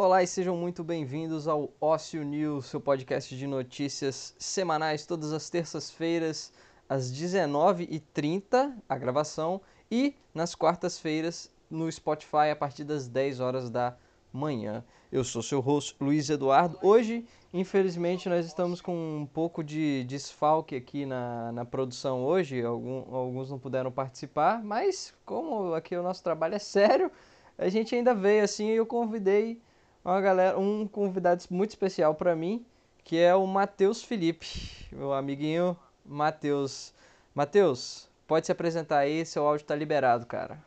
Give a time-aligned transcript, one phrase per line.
[0.00, 5.50] Olá e sejam muito bem-vindos ao Ócio News, seu podcast de notícias semanais, todas as
[5.50, 6.52] terças-feiras,
[6.88, 13.96] às 19h30, a gravação, e nas quartas-feiras no Spotify a partir das 10 horas da
[14.32, 14.84] manhã.
[15.10, 16.78] Eu sou seu host Luiz Eduardo.
[16.80, 22.62] Hoje, infelizmente, nós estamos com um pouco de desfalque aqui na, na produção hoje.
[22.62, 27.10] Algum, alguns não puderam participar, mas como aqui o nosso trabalho é sério,
[27.58, 29.60] a gente ainda veio assim e eu convidei
[30.04, 32.64] uma galera, um convidado muito especial para mim,
[33.04, 34.46] que é o Matheus Felipe,
[34.92, 36.94] meu amiguinho Matheus.
[37.34, 40.58] Matheus, pode se apresentar aí, seu áudio tá liberado, cara.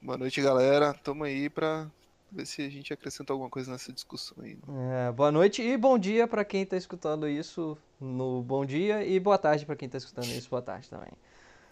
[0.00, 0.92] Boa noite, galera.
[0.94, 1.88] Tamo aí pra
[2.30, 4.58] ver se a gente acrescenta alguma coisa nessa discussão aí.
[4.66, 5.08] Né?
[5.08, 9.20] É, boa noite e bom dia para quem tá escutando isso no bom dia e
[9.20, 11.12] boa tarde para quem tá escutando isso boa tarde também.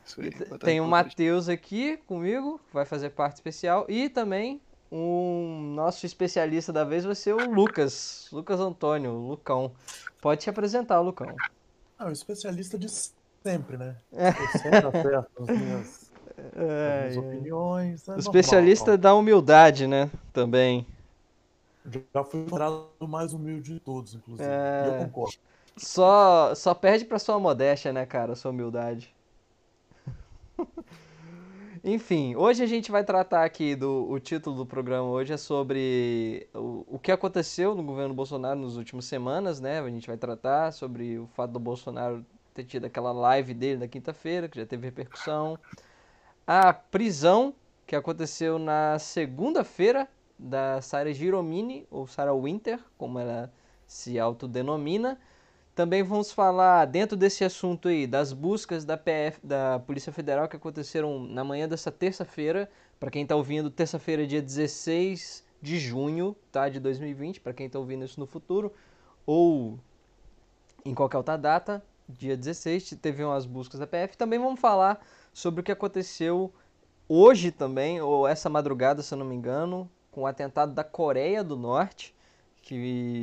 [0.04, 4.60] Isso aí, tarde, Tem o Matheus aqui comigo, vai fazer parte especial e também
[4.90, 9.72] um nosso especialista da vez vai ser o Lucas, Lucas Antônio, Lucão.
[10.20, 11.34] Pode te apresentar, Lucão.
[11.98, 12.88] Ah, o especialista de
[13.42, 13.96] sempre, né?
[14.12, 14.32] É.
[14.32, 16.10] sempre acerto as minhas,
[16.56, 18.08] é, as minhas opiniões.
[18.08, 20.10] É o especialista normal, da humildade, né?
[20.32, 20.86] Também.
[21.86, 24.48] Já fui considerado o mais humilde de todos, inclusive.
[24.48, 24.86] É...
[24.86, 25.36] eu concordo.
[25.76, 28.34] Só, só perde pra sua modéstia, né, cara?
[28.34, 29.14] Sua humildade.
[31.82, 36.46] Enfim, hoje a gente vai tratar aqui do o título do programa hoje é sobre
[36.54, 39.80] o, o que aconteceu no governo Bolsonaro nas últimas semanas, né?
[39.80, 43.88] A gente vai tratar sobre o fato do Bolsonaro ter tido aquela live dele na
[43.88, 45.58] quinta-feira, que já teve repercussão.
[46.46, 47.54] A prisão
[47.86, 50.06] que aconteceu na segunda-feira
[50.38, 53.50] da Sarah Giromini, ou Sarah Winter, como ela
[53.86, 55.18] se autodenomina.
[55.80, 60.54] Também vamos falar, dentro desse assunto aí, das buscas da, PF, da Polícia Federal que
[60.54, 62.70] aconteceram na manhã dessa terça-feira.
[62.98, 67.78] Para quem está ouvindo, terça-feira, dia 16 de junho tá, de 2020, para quem está
[67.78, 68.74] ouvindo isso no futuro,
[69.24, 69.78] ou
[70.84, 74.18] em qualquer outra data, dia 16, teve umas buscas da PF.
[74.18, 75.00] Também vamos falar
[75.32, 76.52] sobre o que aconteceu
[77.08, 81.42] hoje também, ou essa madrugada, se eu não me engano, com o atentado da Coreia
[81.42, 82.14] do Norte
[82.62, 82.74] que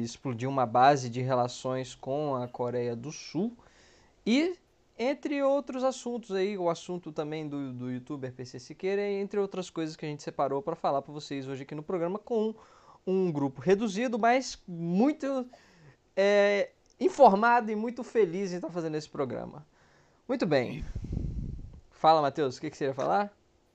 [0.04, 3.56] explodiu uma base de relações com a Coreia do Sul.
[4.26, 4.58] E
[5.00, 9.96] entre outros assuntos aí, o assunto também do, do youtuber PC Siqueira, entre outras coisas
[9.96, 12.56] que a gente separou para falar para vocês hoje aqui no programa com
[13.06, 15.48] um grupo reduzido, mas muito
[16.16, 19.66] é, informado e muito feliz em estar fazendo esse programa.
[20.28, 20.84] Muito bem.
[21.92, 23.32] Fala, Matheus, o que, que você ia falar?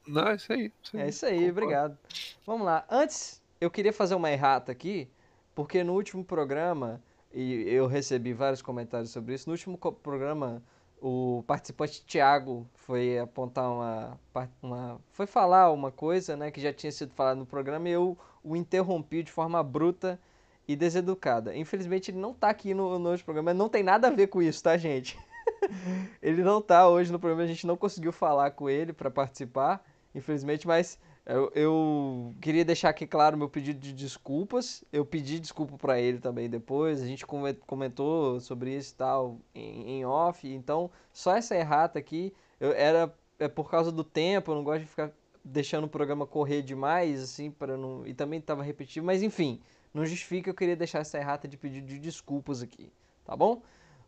[0.06, 0.72] Não, é isso aí.
[0.82, 1.02] Isso aí.
[1.02, 1.96] É isso aí, obrigado.
[2.44, 2.84] Vamos lá.
[2.90, 5.08] Antes, eu queria fazer uma errata aqui.
[5.54, 7.02] Porque no último programa,
[7.32, 10.62] e eu recebi vários comentários sobre isso, no último programa
[11.02, 14.20] o participante Tiago foi apontar uma,
[14.62, 15.00] uma.
[15.10, 18.54] foi falar uma coisa né, que já tinha sido falado no programa e eu o
[18.54, 20.18] interrompi de forma bruta
[20.66, 21.56] e deseducada.
[21.56, 24.40] Infelizmente ele não está aqui no, no hoje programa, não tem nada a ver com
[24.40, 25.18] isso, tá, gente?
[26.22, 29.84] ele não está hoje no programa, a gente não conseguiu falar com ele para participar,
[30.14, 34.82] infelizmente, mas eu, eu, queria deixar aqui claro meu pedido de desculpas.
[34.92, 37.00] Eu pedi desculpa para ele também depois.
[37.00, 40.48] A gente comentou sobre isso e tal em, em off.
[40.48, 44.50] Então, só essa errata aqui eu, era é por causa do tempo.
[44.50, 45.12] Eu não gosto de ficar
[45.44, 48.04] deixando o programa correr demais, assim, para não.
[48.04, 49.04] E também estava repetindo.
[49.04, 49.60] Mas enfim,
[49.94, 50.50] não justifica.
[50.50, 52.92] Eu queria deixar essa errata de pedido de desculpas aqui,
[53.24, 53.62] tá bom?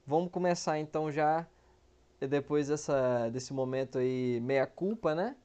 [0.05, 1.47] Vamos começar então já
[2.21, 5.37] depois dessa, desse momento aí meia culpa, né?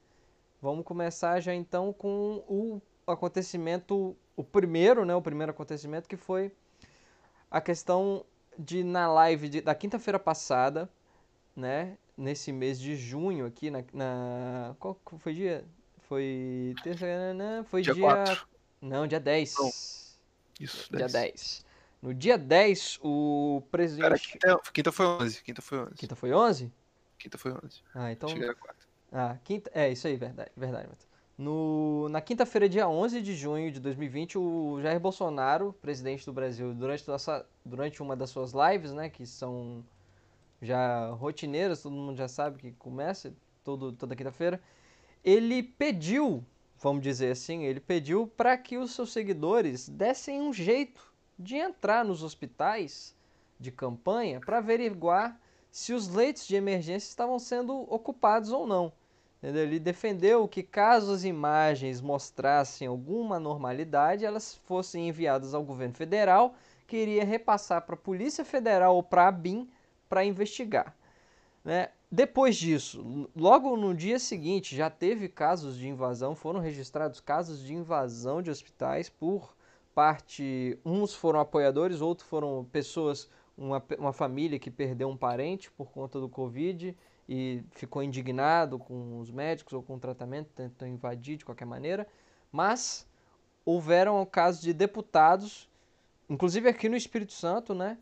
[0.62, 6.52] Vamos começar já então com o acontecimento, o primeiro, né, o primeiro acontecimento que foi
[7.50, 8.25] a questão
[8.58, 10.90] de na live de, da quinta-feira passada,
[11.56, 15.66] né, nesse mês de junho aqui na, na qual foi dia?
[16.09, 17.06] Foi terça?
[17.69, 18.42] Foi dia, dia
[18.81, 19.56] Não, dia 10.
[19.58, 19.69] Não.
[20.59, 21.12] Isso, dia 10.
[21.12, 21.66] 10.
[22.02, 24.02] No dia 10, o presidente.
[24.02, 24.19] Cara,
[24.58, 25.44] quinta, quinta foi 11.
[25.44, 25.96] Quinta foi 11.
[25.96, 26.72] Quinta foi 11?
[27.18, 27.84] Quinta foi 11.
[27.94, 28.30] Ah, então.
[28.30, 28.88] Cheguei a 4.
[29.12, 29.72] Ah, quinta...
[29.74, 30.88] É, isso aí, verdade, verdade.
[31.38, 36.74] No, na quinta-feira, dia 11 de junho de 2020, o Jair Bolsonaro, presidente do Brasil,
[36.74, 37.06] durante,
[37.63, 39.83] durante uma das suas lives, né, que são
[40.62, 43.33] já rotineiras, todo mundo já sabe que começa
[43.63, 44.62] todo, toda quinta-feira,
[45.24, 46.44] ele pediu,
[46.78, 52.04] vamos dizer assim, ele pediu para que os seus seguidores dessem um jeito de entrar
[52.04, 53.16] nos hospitais
[53.60, 55.39] de campanha para averiguar
[55.72, 58.92] se os leitos de emergência estavam sendo ocupados ou não.
[59.41, 66.56] Ele defendeu que caso as imagens mostrassem alguma anormalidade, elas fossem enviadas ao governo federal,
[66.86, 69.69] que iria repassar para a Polícia Federal ou para a BIM
[70.09, 70.94] para investigar.
[71.63, 71.89] Né?
[72.12, 77.74] Depois disso, logo no dia seguinte, já teve casos de invasão, foram registrados casos de
[77.74, 79.56] invasão de hospitais por
[79.94, 85.91] parte, uns foram apoiadores, outros foram pessoas, uma, uma família que perdeu um parente por
[85.91, 86.95] conta do Covid
[87.27, 92.07] e ficou indignado com os médicos ou com o tratamento, tentou invadir de qualquer maneira.
[92.51, 93.06] Mas
[93.65, 95.69] houveram casos de deputados,
[96.29, 97.97] inclusive aqui no Espírito Santo, né?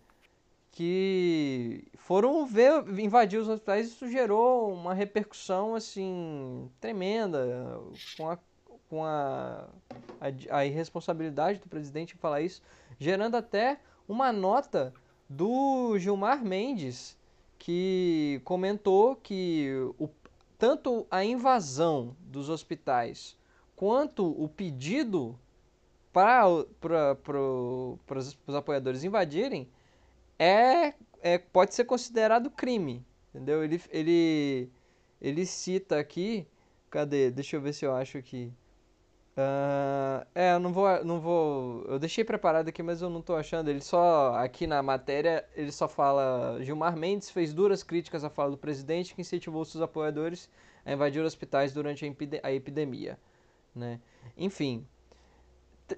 [0.71, 7.81] Que foram ver, invadir os hospitais isso gerou uma repercussão assim tremenda
[8.15, 8.37] com a
[8.89, 9.67] com a,
[10.21, 12.61] a, a irresponsabilidade do presidente em falar isso,
[12.97, 14.93] gerando até uma nota
[15.29, 17.17] do Gilmar Mendes,
[17.57, 19.69] que comentou que
[19.99, 20.09] o,
[20.57, 23.37] tanto a invasão dos hospitais
[23.75, 25.37] quanto o pedido
[26.11, 26.47] para
[28.17, 29.69] os apoiadores invadirem
[30.39, 33.05] é, é, pode ser considerado crime.
[33.29, 33.63] Entendeu?
[33.63, 34.69] Ele, ele,
[35.21, 36.47] ele cita aqui.
[36.89, 37.29] Cadê?
[37.29, 38.51] Deixa eu ver se eu acho aqui.
[39.37, 41.85] Uh, é, eu não vou, não vou.
[41.87, 43.69] Eu deixei preparado aqui, mas eu não tô achando.
[43.69, 44.33] Ele só.
[44.35, 46.57] Aqui na matéria, ele só fala.
[46.61, 50.49] Gilmar Mendes fez duras críticas à fala do presidente que incentivou seus apoiadores
[50.83, 52.03] a invadir hospitais durante
[52.41, 53.19] a, epidemia.
[53.75, 53.99] Né?
[54.35, 54.87] Enfim.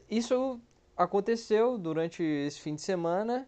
[0.09, 0.59] Isso
[0.97, 3.47] aconteceu durante esse fim de semana.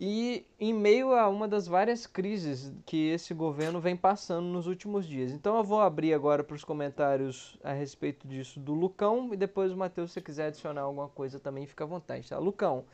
[0.00, 5.04] E em meio a uma das várias crises que esse governo vem passando nos últimos
[5.04, 5.32] dias.
[5.32, 9.72] Então eu vou abrir agora para os comentários a respeito disso do Lucão e depois
[9.72, 12.28] o Matheus, se quiser adicionar alguma coisa também, fica à vontade.
[12.28, 12.38] Tá?
[12.38, 12.84] Lucão,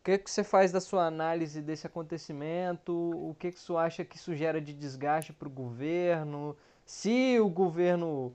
[0.00, 2.92] o que, que você faz da sua análise desse acontecimento?
[2.92, 6.56] O que, que você acha que isso gera de desgaste para o governo?
[6.86, 8.34] Se o governo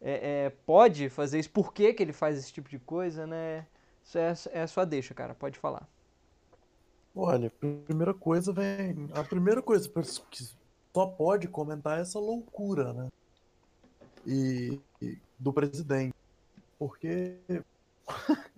[0.00, 3.66] é, é, pode fazer isso, por que, que ele faz esse tipo de coisa, né?
[4.02, 5.88] Isso é, é a sua deixa, cara, pode falar.
[7.20, 9.08] Olha, primeira coisa vem.
[9.12, 9.90] A primeira coisa
[10.30, 10.48] que
[10.94, 13.08] só pode comentar é essa loucura, né?
[14.24, 16.14] E, e do presidente.
[16.78, 17.36] Porque.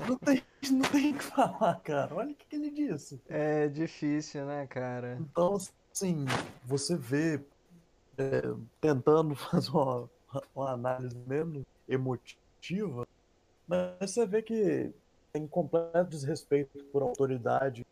[0.00, 0.42] não, tem,
[0.72, 2.12] não tem o que falar, cara.
[2.12, 3.20] Olha o que, que ele disse.
[3.28, 5.16] É difícil, né, cara?
[5.20, 5.56] Então,
[5.94, 6.24] assim,
[6.64, 7.40] você vê
[8.18, 8.42] é,
[8.80, 10.10] tentando fazer uma,
[10.52, 13.06] uma análise menos emotiva,
[13.68, 14.92] mas você vê que
[15.32, 17.86] tem completo desrespeito por autoridade,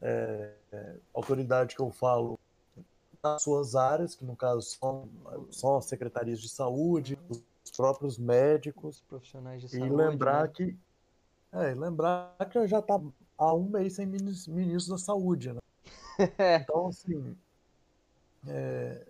[0.00, 2.38] é, é, autoridade que eu falo
[3.22, 5.08] nas suas áreas, que no caso são,
[5.50, 9.90] são as secretarias de saúde, os próprios médicos, os profissionais de e saúde.
[9.90, 10.50] Lembrar né?
[10.54, 10.76] que,
[11.52, 13.00] é, lembrar que já está
[13.36, 15.60] há um mês sem ministro da saúde, né?
[16.62, 17.36] então, assim,
[18.46, 19.04] é,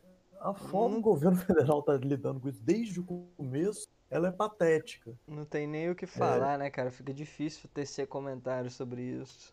[0.44, 1.02] a forma hum.
[1.02, 3.05] que o governo federal está lidando com isso desde o
[3.37, 5.12] começo ela é patética.
[5.26, 6.58] Não tem nem o que falar, é.
[6.58, 6.93] né, cara?
[6.93, 9.52] Fica difícil tecer comentários sobre isso.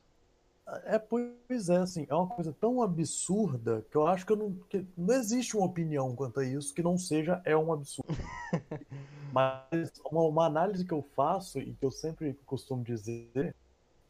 [0.84, 4.86] É, pois é, assim, é uma coisa tão absurda que eu acho que, não, que
[4.96, 8.16] não existe uma opinião quanto a isso que não seja é um absurdo.
[9.34, 13.56] Mas uma, uma, análise que eu faço e que eu sempre costumo dizer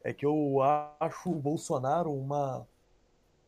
[0.04, 0.60] é que eu
[1.00, 2.66] acho o Bolsonaro uma,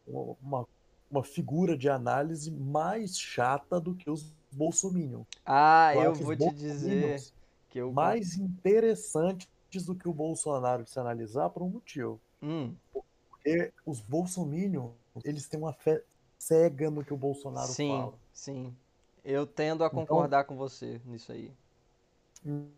[0.06, 0.66] uma,
[1.14, 5.26] uma figura de análise mais chata do que os Bolsonaro.
[5.44, 7.22] Ah, eu, eu vou te dizer
[7.68, 9.48] que eu mais interessantes
[9.84, 12.20] do que o Bolsonaro se analisar por um motivo.
[12.42, 12.74] Hum.
[12.92, 14.94] Porque os Bolsonaro,
[15.24, 16.02] eles têm uma fé
[16.38, 18.12] cega no que o Bolsonaro sim, fala.
[18.32, 18.76] Sim, sim.
[19.24, 21.50] Eu tendo a então concordar então, com você nisso aí.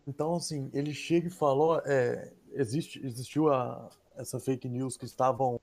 [0.07, 5.59] Então, assim, ele chega e falou, é, existe, existiu a, essa fake news que estavam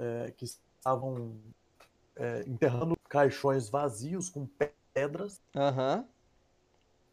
[0.00, 1.36] é, que estavam
[2.16, 4.48] é, enterrando caixões vazios com
[4.94, 5.40] pedras.
[5.54, 6.04] Uhum.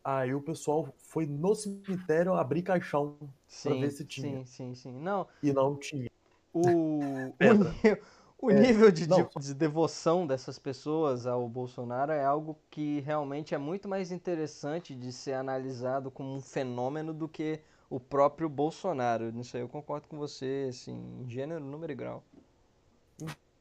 [0.03, 4.45] Aí o pessoal foi no cemitério abrir caixão sim, pra ver se tinha.
[4.45, 4.91] Sim, sim, sim.
[4.93, 5.27] Não.
[5.43, 6.09] E não tinha.
[6.53, 6.61] O,
[8.39, 12.57] o, o é, nível de, não, de, de, devoção dessas pessoas ao Bolsonaro é algo
[12.69, 17.99] que realmente é muito mais interessante de ser analisado como um fenômeno do que o
[17.99, 19.29] próprio Bolsonaro.
[19.31, 22.23] Nisso aí eu concordo com você, assim, em gênero, número e grau.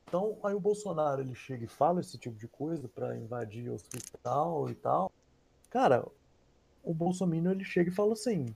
[0.09, 3.75] Então, aí o Bolsonaro ele chega e fala esse tipo de coisa para invadir o
[3.75, 5.11] hospital e tal.
[5.69, 6.07] Cara,
[6.85, 8.47] o Bolsonaro ele chega e fala assim: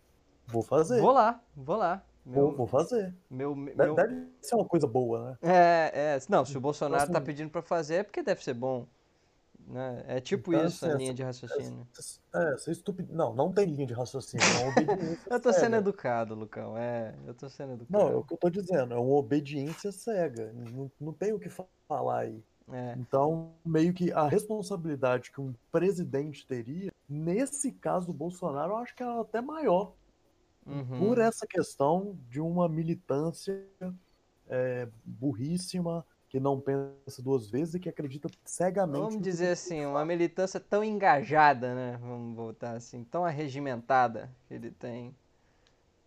[0.46, 1.00] vou fazer.
[1.00, 2.04] Vou lá, vou lá.
[2.24, 3.12] Meu, vou, vou fazer.
[3.28, 3.94] Meu, meu...
[3.94, 5.38] Deve, ser uma coisa boa, né?
[5.42, 6.18] É, é.
[6.28, 8.86] Não, se o Bolsonaro assim, tá pedindo para fazer é porque deve ser bom.
[9.70, 10.04] Né?
[10.08, 11.86] É tipo então, isso assim, a linha de raciocínio.
[12.34, 13.14] É, é, estúpido.
[13.14, 14.44] Não, não tem linha de raciocínio.
[14.44, 16.76] É eu tô sendo educado, Lucão.
[16.76, 18.04] É, eu tô sendo educado.
[18.04, 18.94] Não, é o que eu tô dizendo.
[18.94, 20.52] É uma obediência cega.
[20.52, 21.48] Não, não tem o que
[21.88, 22.42] falar aí.
[22.72, 22.96] É.
[22.98, 28.94] Então, meio que a responsabilidade que um presidente teria, nesse caso do Bolsonaro, eu acho
[28.94, 29.94] que é até maior.
[30.66, 30.98] Uhum.
[30.98, 33.64] Por essa questão de uma militância
[34.48, 39.00] é, burríssima, que não pensa duas vezes e que acredita cegamente.
[39.00, 41.98] Vamos dizer assim, uma militância tão engajada, né?
[42.00, 45.14] Vamos voltar assim, tão arregimentada que ele tem.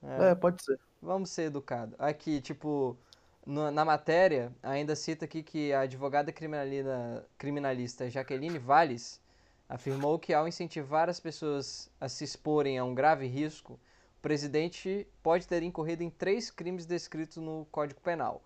[0.02, 0.80] É, É, pode ser.
[1.02, 1.96] Vamos ser educados.
[2.00, 2.98] Aqui, tipo,
[3.46, 9.20] no- na matéria, ainda cita aqui que a advogada criminalina- criminalista Jaqueline Valles
[9.68, 15.06] afirmou que ao incentivar as pessoas a se exporem a um grave risco, o presidente
[15.22, 18.42] pode ter incorrido em três crimes descritos no Código Penal.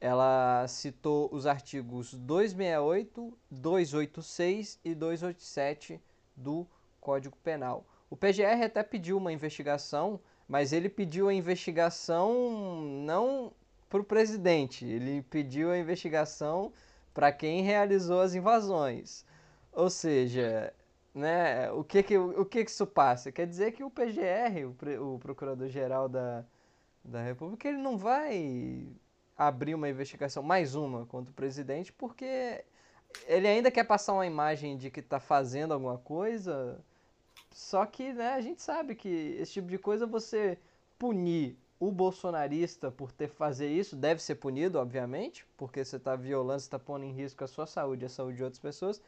[0.00, 6.00] Ela citou os artigos 268, 286 e 287
[6.34, 6.66] do
[7.00, 7.84] Código Penal.
[8.08, 13.52] O PGR até pediu uma investigação, mas ele pediu a investigação não
[13.90, 16.72] para o presidente, ele pediu a investigação
[17.12, 19.26] para quem realizou as invasões.
[19.72, 20.72] Ou seja,
[21.14, 23.32] né, o que que, o que que isso passa?
[23.32, 26.44] Quer dizer que o PGR, o, o Procurador-Geral da,
[27.04, 28.88] da República, ele não vai
[29.40, 32.62] abrir uma investigação, mais uma, contra o presidente, porque
[33.26, 36.78] ele ainda quer passar uma imagem de que está fazendo alguma coisa,
[37.50, 39.08] só que né, a gente sabe que
[39.40, 40.58] esse tipo de coisa você
[40.98, 46.60] punir o bolsonarista por ter fazer isso deve ser punido, obviamente, porque você está violando,
[46.60, 49.00] está pondo em risco a sua saúde a saúde de outras pessoas.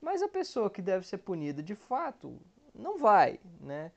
[0.00, 2.38] Mas a pessoa que deve ser punida de fato
[2.72, 3.90] não vai, né?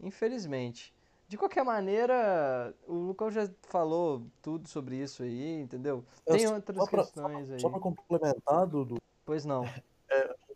[0.00, 0.92] Infelizmente.
[1.28, 6.02] De qualquer maneira, o Lucão já falou tudo sobre isso aí, entendeu?
[6.26, 7.60] Eu Tem só outras pra- questões aí.
[7.60, 9.62] Só para complementar, Dudu, Pois não.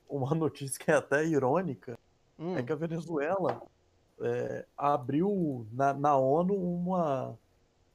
[0.09, 1.99] uma notícia que é até irônica
[2.39, 3.61] Hum, é que a Venezuela
[4.21, 7.39] é, abriu na, na ONU uma.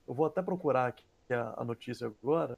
[0.07, 2.55] Eu vou até procurar aqui a, a notícia agora,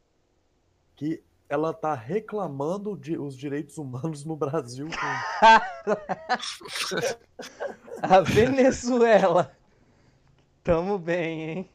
[0.98, 4.88] que ela está reclamando de, os direitos humanos no Brasil.
[8.04, 9.56] a Venezuela.
[10.70, 11.70] Tamo bem, hein?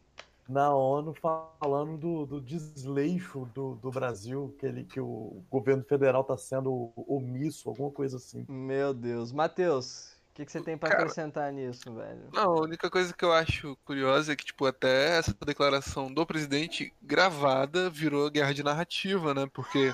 [0.49, 6.21] na ONU falando do, do desleixo do, do Brasil, que, ele, que o governo federal
[6.21, 8.47] está sendo omisso, alguma coisa assim.
[8.49, 9.33] Meu Deus.
[9.33, 12.29] Matheus, o que, que você tem pra Cara- acrescentar nisso, velho?
[12.33, 16.25] Não, a única coisa que eu acho curiosa é que, tipo, até essa declaração do
[16.25, 19.49] presidente gravada virou guerra de narrativa, né?
[19.53, 19.93] Porque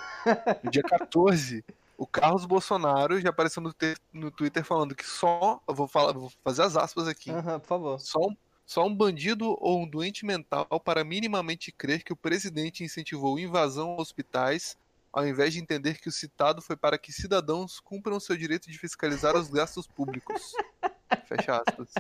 [0.63, 1.65] no dia 14,
[1.97, 3.75] o Carlos Bolsonaro já apareceu no,
[4.13, 5.59] no Twitter falando que só.
[5.67, 7.31] Eu vou, falar, vou fazer as aspas aqui.
[7.31, 7.99] Aham, por favor.
[7.99, 8.37] Só um,
[8.71, 13.97] só um bandido ou um doente mental para minimamente crer que o presidente incentivou invasão
[13.99, 14.79] a hospitais,
[15.13, 18.79] ao invés de entender que o citado foi para que cidadãos cumpram seu direito de
[18.79, 20.53] fiscalizar os gastos públicos.
[21.27, 21.93] Fecha aspas.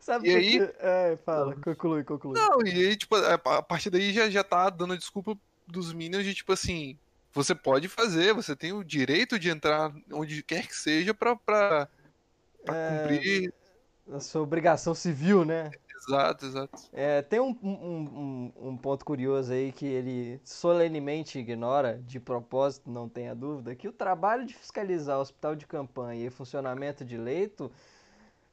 [0.00, 0.74] Sabe E aí- quê?
[0.78, 2.40] É, fala, conclui, conclui.
[2.40, 6.32] Não, e aí, tipo, a partir daí já, já tá dando desculpa dos Minions de,
[6.32, 6.98] tipo assim,
[7.34, 11.86] você pode fazer, você tem o direito de entrar onde quer que seja pra, pra,
[12.64, 13.54] pra É, cumprir.
[14.10, 15.70] A sua obrigação civil, né?
[16.06, 16.82] Exato, exato.
[16.92, 22.90] É, tem um, um, um, um ponto curioso aí que ele solenemente ignora, de propósito,
[22.90, 27.16] não tenha dúvida, que o trabalho de fiscalizar o hospital de campanha e funcionamento de
[27.16, 27.72] leito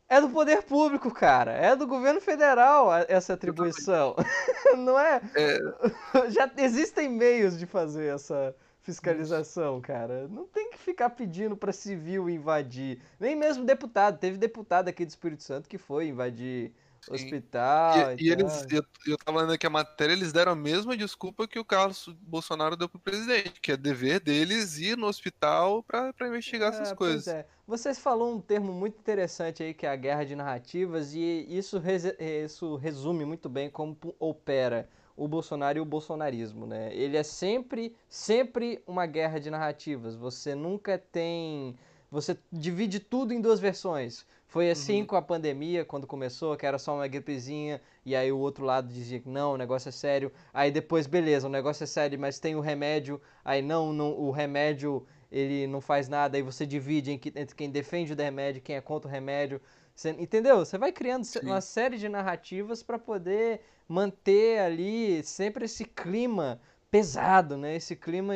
[0.08, 1.52] é do poder público, cara.
[1.54, 4.16] É do governo federal essa atribuição.
[4.78, 5.22] Não é?
[6.30, 10.28] Já existem meios de fazer essa fiscalização, cara.
[10.28, 13.02] Não tem que ficar pedindo pra civil invadir.
[13.20, 14.20] Nem mesmo deputado.
[14.20, 16.74] Teve deputado aqui do Espírito Santo que foi invadir.
[17.08, 18.14] Hospital.
[18.14, 18.28] E, e tal.
[18.30, 21.66] eles, eu, eu tava lendo aqui a matéria, eles deram a mesma desculpa que o
[21.66, 26.92] Carlos Bolsonaro deu pro presidente, que é dever deles ir no hospital pra investigar essas
[26.92, 27.28] É, pois coisas.
[27.28, 27.48] é.
[27.66, 31.80] Você falou um termo muito interessante aí, que é a guerra de narrativas, e isso,
[31.80, 36.94] rese- isso resume muito bem como opera o Bolsonaro e o bolsonarismo, né?
[36.96, 40.16] Ele é sempre, sempre uma guerra de narrativas.
[40.16, 41.76] Você nunca tem...
[42.10, 44.26] Você divide tudo em duas versões.
[44.52, 45.06] Foi assim Uhum.
[45.08, 48.90] com a pandemia, quando começou, que era só uma gripezinha, e aí o outro lado
[48.92, 50.30] dizia que não, o negócio é sério.
[50.54, 53.22] Aí depois, beleza, o negócio é sério, mas tem o remédio.
[53.46, 58.12] Aí não, não o remédio ele não faz nada, aí você divide entre quem defende
[58.12, 59.62] o remédio e quem é contra o remédio.
[59.96, 60.58] Você- entendeu?
[60.58, 61.40] Você vai criando Sim.
[61.44, 66.60] uma série de narrativas para poder manter ali sempre esse clima
[66.92, 67.74] pesado, né?
[67.78, 68.34] Esse clima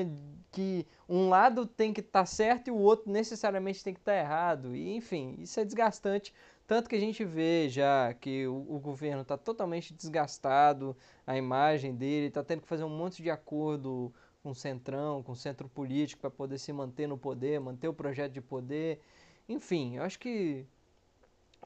[0.55, 4.75] que um lado tem que estar certo e o outro necessariamente tem que estar errado.
[4.75, 6.33] E enfim, isso é desgastante.
[6.67, 10.95] Tanto que a gente vê já que o, o governo está totalmente desgastado,
[11.27, 15.33] a imagem dele, está tendo que fazer um monte de acordo com o centrão, com
[15.33, 19.00] o centro político para poder se manter no poder, manter o projeto de poder.
[19.50, 20.65] Enfim, eu acho que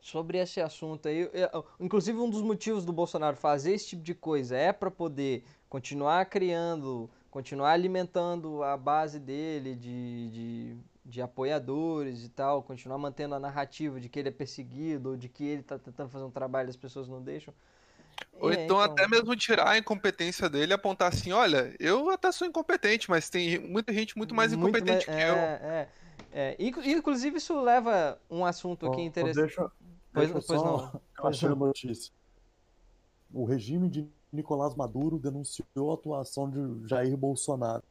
[0.01, 4.15] sobre esse assunto aí, eu- inclusive um dos motivos do Bolsonaro fazer esse tipo de
[4.15, 12.23] coisa é para poder continuar criando, continuar alimentando a base dele de, de, de apoiadores
[12.23, 15.61] e tal, continuar mantendo a narrativa de que ele é perseguido ou de que ele
[15.61, 17.53] está tentando fazer um trabalho e as pessoas não deixam.
[18.39, 22.31] Ou É, então, até mesmo tirar a incompetência dele e apontar assim, olha, eu até
[22.31, 25.35] sou incompetente, mas tem muita gente muito mais Muito incompetente mais- que eu.
[25.35, 25.87] é,
[26.33, 26.55] É, é.
[26.59, 29.45] Inclu- Inclusive, isso leva um assunto aqui interessante.
[29.45, 29.71] Deixa,
[30.11, 31.55] Pois- deixa eu pois só não, eu pois não.
[31.55, 32.11] notícia.
[33.31, 37.83] o regime de Nicolás Maduro denunciou a atuação de Jair Bolsonaro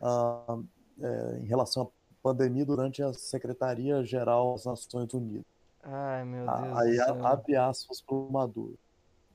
[0.00, 0.58] ah,
[1.00, 1.86] é, em relação à
[2.22, 5.46] pandemia durante a Secretaria-Geral das Nações Unidas.
[5.82, 8.78] Ai, meu Ah, Deus Aí abre aspas para o Maduro.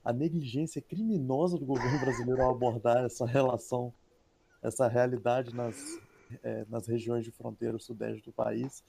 [0.03, 3.93] A negligência criminosa do governo brasileiro ao abordar essa relação,
[4.61, 5.77] essa realidade nas,
[6.43, 8.83] eh, nas regiões de fronteira sudeste do país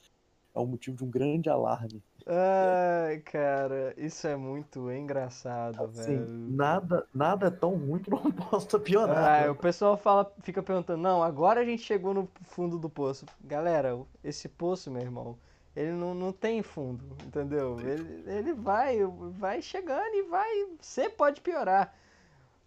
[0.55, 2.01] é um motivo de um grande alarme.
[2.27, 6.27] Ai, cara, isso é muito engraçado, Assim, velho.
[6.27, 9.41] nada, nada é tão ruim que não possa piorar.
[9.41, 9.49] Ah, né?
[9.51, 13.25] o pessoal fala, fica perguntando, não, agora a gente chegou no fundo do poço.
[13.43, 15.37] Galera, esse poço, meu irmão,
[15.75, 17.79] ele não, não tem fundo, entendeu?
[17.79, 20.49] Ele, ele vai, vai chegando e vai,
[20.81, 21.93] sempre pode piorar.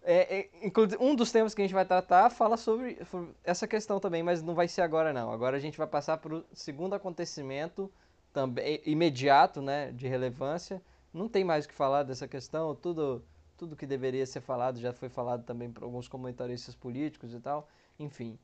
[0.01, 0.49] É, é,
[0.99, 4.41] um dos temas que a gente vai tratar fala sobre, sobre essa questão também, mas
[4.41, 5.31] não vai ser agora não.
[5.31, 7.91] Agora a gente vai passar para o segundo acontecimento,
[8.31, 10.81] também imediato, né, de relevância.
[11.13, 13.23] Não tem mais o que falar dessa questão, tudo,
[13.57, 17.67] tudo que deveria ser falado já foi falado também por alguns comentaristas políticos e tal.
[17.99, 18.39] Enfim,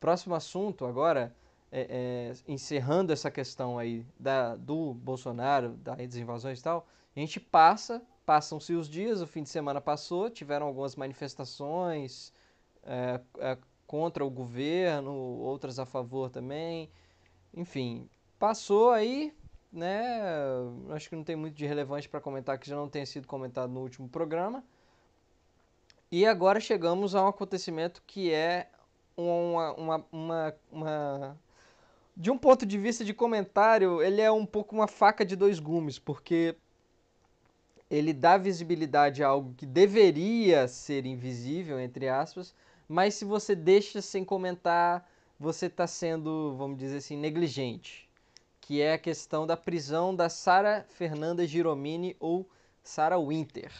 [0.00, 1.34] próximo assunto agora,
[1.70, 7.40] é, é, encerrando essa questão aí da, do Bolsonaro, das invasões e tal, a gente
[7.40, 12.32] passa, passam-se os dias, o fim de semana passou, tiveram algumas manifestações
[12.84, 16.90] é, é, contra o governo, outras a favor também,
[17.54, 19.34] enfim, passou aí,
[19.72, 20.20] né?
[20.90, 23.70] Acho que não tem muito de relevante para comentar que já não tenha sido comentado
[23.72, 24.64] no último programa.
[26.10, 28.68] E agora chegamos a um acontecimento que é
[29.16, 31.40] uma, uma, uma, uma-
[32.16, 35.58] De um ponto de vista de comentário, ele é um pouco uma faca de dois
[35.60, 36.56] gumes, porque
[37.94, 42.52] ele dá visibilidade a algo que deveria ser invisível, entre aspas,
[42.88, 45.08] mas se você deixa sem comentar,
[45.38, 48.08] você está sendo, vamos dizer assim, negligente.
[48.60, 52.48] Que é a questão da prisão da Sara Fernanda Giromini ou
[52.82, 53.70] Sara Winter.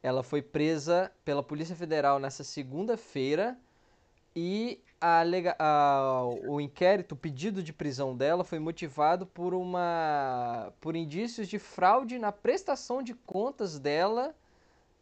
[0.00, 3.58] Ela foi presa pela Polícia Federal nessa segunda-feira
[4.36, 5.22] e a
[5.58, 11.58] a- o inquérito, o pedido de prisão dela foi motivado por uma por indícios de
[11.58, 14.34] fraude na prestação de contas dela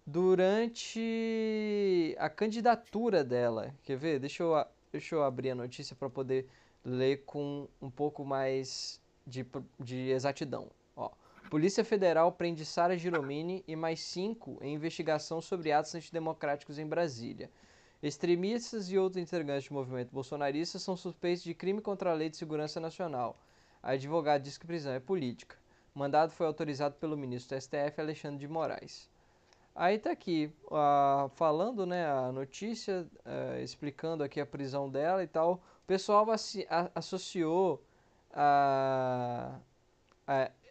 [0.05, 3.73] durante a candidatura dela.
[3.85, 4.19] Quer ver?
[4.19, 4.53] Deixa eu,
[4.91, 6.49] deixa eu abrir a notícia para poder
[6.85, 9.47] ler com um pouco mais de,
[9.79, 10.69] de exatidão.
[10.97, 11.11] Ó.
[11.49, 17.49] Polícia Federal prende Sara Giromini e mais cinco em investigação sobre atos antidemocráticos em Brasília.
[18.03, 22.37] Extremistas e outros integrantes do movimento bolsonarista são suspeitos de crime contra a Lei de
[22.37, 23.39] Segurança Nacional.
[23.83, 25.57] A advogada diz que prisão é política.
[25.95, 29.09] O mandado foi autorizado pelo ministro do STF, Alexandre de Moraes.
[29.75, 30.53] Aí tá aqui,
[31.35, 35.55] falando, né, a notícia, eh, explicando aqui a prisão dela e tal.
[35.55, 37.83] O pessoal a- associou
[38.33, 39.59] a-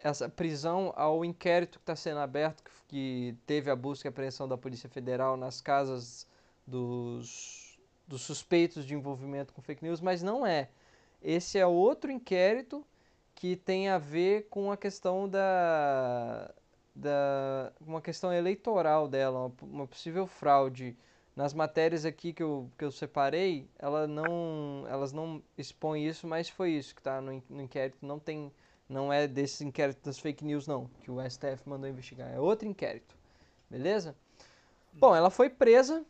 [0.04, 4.48] essa prisão ao inquérito que está sendo aberto, que, que teve a busca e apreensão
[4.48, 6.28] da Polícia Federal nas casas
[6.65, 10.69] dos, dos suspeitos de envolvimento com fake news, mas não é.
[11.21, 12.86] Esse é outro inquérito
[13.36, 16.54] que tem a ver com a questão da,
[16.95, 20.95] da uma questão eleitoral dela, uma, possível fraude.
[21.34, 26.50] Nas matérias aqui que eu, que eu separei, ela não, elas não expõem isso, mas
[26.50, 27.97] foi isso que está no, no inquérito.
[28.06, 28.52] Não tem,
[28.88, 32.30] não é desse inquérito das fake news não, que o STF mandou investigar.
[32.32, 33.15] É outro inquérito,
[33.69, 34.13] beleza?
[34.93, 36.06] Bom, ela foi presa.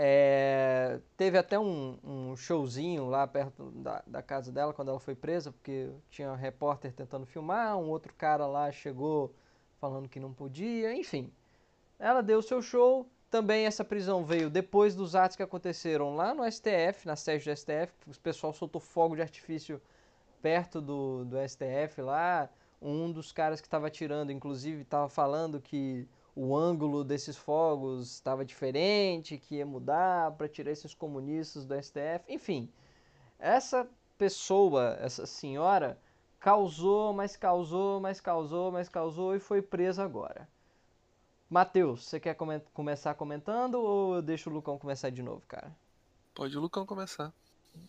[0.00, 5.16] É, teve até um, um showzinho lá perto da, da casa dela quando ela foi
[5.16, 9.34] presa, porque tinha um repórter tentando filmar, um outro cara lá chegou
[9.80, 11.32] falando que não podia, enfim.
[11.98, 13.08] Ela deu seu show.
[13.28, 17.56] Também essa prisão veio depois dos atos que aconteceram lá no STF, na sede do
[17.56, 17.92] STF.
[18.06, 19.82] O pessoal soltou fogo de artifício
[20.40, 22.48] perto do, do STF lá.
[22.80, 26.08] Um dos caras que estava atirando, inclusive, estava falando que
[26.40, 32.24] o ângulo desses fogos estava diferente, que ia mudar para tirar esses comunistas do STF.
[32.28, 32.72] Enfim,
[33.40, 35.98] essa pessoa, essa senhora,
[36.38, 40.48] causou, mas causou, mas causou, mas causou e foi presa agora.
[41.50, 45.76] Matheus, você quer comen- começar comentando ou eu deixo o Lucão começar de novo, cara?
[46.36, 47.34] Pode o Lucão começar.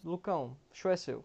[0.04, 1.24] Lucão, o show é seu.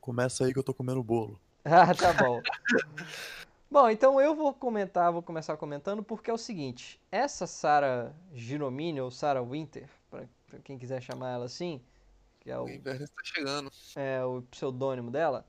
[0.00, 1.38] Começa aí que eu tô comendo bolo.
[1.66, 2.42] Ah, tá bom.
[3.74, 9.00] Bom, então eu vou comentar, vou começar comentando, porque é o seguinte, essa Sarah Giromini,
[9.00, 10.28] ou Sarah Winter, para
[10.62, 11.80] quem quiser chamar ela assim,
[12.40, 13.70] que é o, O inverno está chegando.
[13.96, 15.44] é o pseudônimo dela,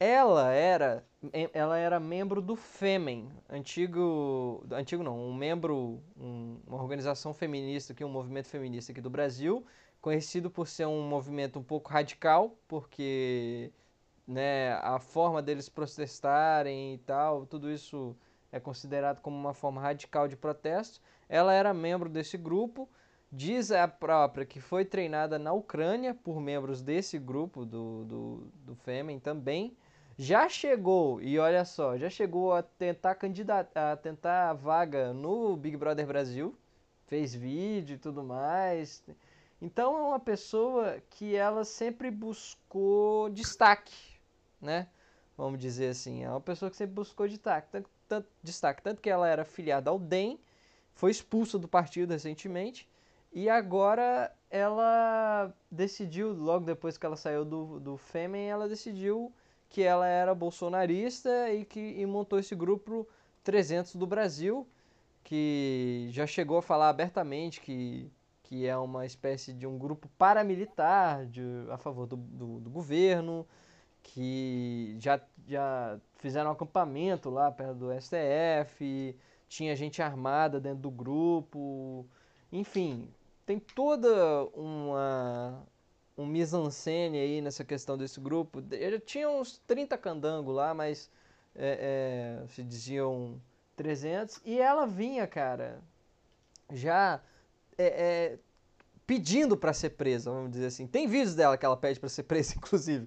[0.00, 1.06] ela era,
[1.54, 8.04] ela era membro do Fêmen, antigo, antigo não, um membro, um- uma organização feminista aqui,
[8.04, 9.64] um movimento feminista aqui do Brasil,
[10.00, 13.72] conhecido por ser um movimento um pouco radical, porque
[14.26, 18.16] né, a forma deles protestarem e tal, tudo isso
[18.50, 21.00] é considerado como uma forma radical de protesto.
[21.28, 22.88] Ela era membro desse grupo,
[23.30, 28.74] diz a própria que foi treinada na Ucrânia por membros desse grupo do, do, do
[28.76, 29.76] Fêmen também.
[30.18, 35.56] Já chegou, e olha só, já chegou a tentar candidatar, a tentar a vaga no
[35.56, 36.56] Big Brother Brasil,
[37.06, 39.04] fez vídeo e tudo mais.
[39.60, 44.15] Então é uma pessoa que ela sempre buscou destaque,
[44.66, 44.88] né?
[45.36, 49.08] Vamos dizer assim, é uma pessoa que sempre buscou destaque, tanto, tanto, destaque, tanto que
[49.08, 50.40] ela era filiada ao DEM,
[50.94, 52.88] foi expulsa do partido recentemente,
[53.32, 59.32] e agora ela decidiu, logo depois que ela saiu do, do Fêmen, ela decidiu
[59.68, 63.06] que ela era bolsonarista e que e montou esse grupo
[63.44, 64.66] 300 do Brasil,
[65.22, 68.10] que já chegou a falar abertamente que
[68.46, 73.46] que é uma espécie de um grupo paramilitar de, a favor do, do, do governo,
[74.06, 79.16] que já, já fizeram um acampamento lá perto do STF,
[79.48, 82.06] tinha gente armada dentro do grupo,
[82.52, 83.08] enfim,
[83.44, 85.62] tem toda uma
[86.16, 88.62] um mise-en-scène aí nessa questão desse grupo.
[88.70, 91.10] Eu tinha uns 30 candangos lá, mas
[91.54, 93.38] é, é, se diziam
[93.76, 95.82] 300, e ela vinha, cara,
[96.72, 97.20] já
[97.76, 98.38] é, é,
[99.06, 100.86] pedindo para ser presa, vamos dizer assim.
[100.86, 103.06] Tem vídeos dela que ela pede para ser presa, inclusive.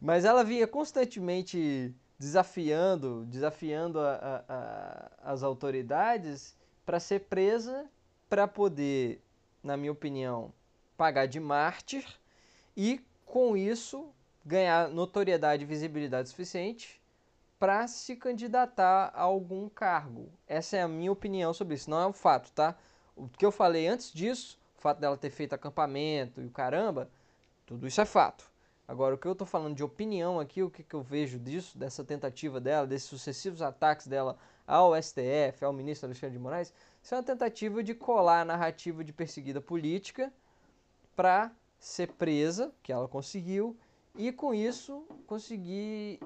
[0.00, 7.86] Mas ela vinha constantemente desafiando, desafiando a, a, a, as autoridades para ser presa,
[8.28, 9.20] para poder,
[9.62, 10.52] na minha opinião,
[10.96, 12.04] pagar de mártir
[12.76, 14.08] e com isso
[14.44, 17.00] ganhar notoriedade e visibilidade suficiente
[17.58, 20.28] para se candidatar a algum cargo.
[20.46, 22.76] Essa é a minha opinião sobre isso, não é um fato, tá?
[23.16, 27.08] O que eu falei antes disso, o fato dela ter feito acampamento e o caramba,
[27.64, 28.44] tudo isso é fato.
[28.86, 31.78] Agora, o que eu estou falando de opinião aqui, o que, que eu vejo disso,
[31.78, 37.14] dessa tentativa dela, desses sucessivos ataques dela ao STF, ao ministro Alexandre de Moraes, isso
[37.14, 40.32] é uma tentativa de colar a narrativa de perseguida política
[41.16, 43.76] para ser presa, que ela conseguiu,
[44.16, 46.20] e com isso conseguir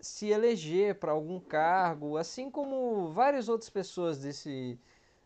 [0.00, 4.78] se eleger para algum cargo, assim como várias outras pessoas desse,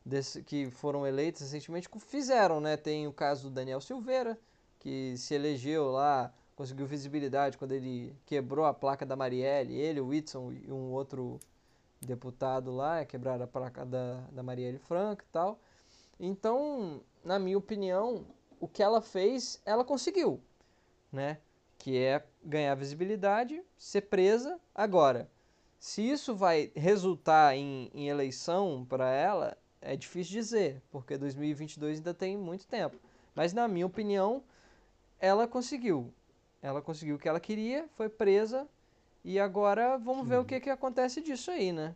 [0.04, 2.76] desse, que foram eleitos recentemente fizeram, né?
[2.76, 4.38] Tem o caso do Daniel Silveira,
[4.78, 10.08] que se elegeu lá, conseguiu visibilidade quando ele quebrou a placa da Marielle, ele, o
[10.08, 11.40] Whitson e um outro
[11.98, 15.58] deputado lá, quebraram a placa da, da Marielle Franco e tal.
[16.18, 18.26] Então, na minha opinião,
[18.60, 20.38] o que ela fez, ela conseguiu,
[21.10, 21.38] né?
[21.78, 24.60] Que é ganhar visibilidade, ser presa.
[24.74, 25.30] Agora,
[25.78, 32.12] se isso vai resultar em, em eleição para ela, é difícil dizer, porque 2022 ainda
[32.12, 32.98] tem muito tempo.
[33.34, 34.44] Mas na minha opinião,
[35.18, 36.12] ela conseguiu.
[36.62, 38.68] Ela conseguiu o que ela queria, foi presa
[39.24, 41.94] e agora vamos ver o que, que acontece disso aí, né?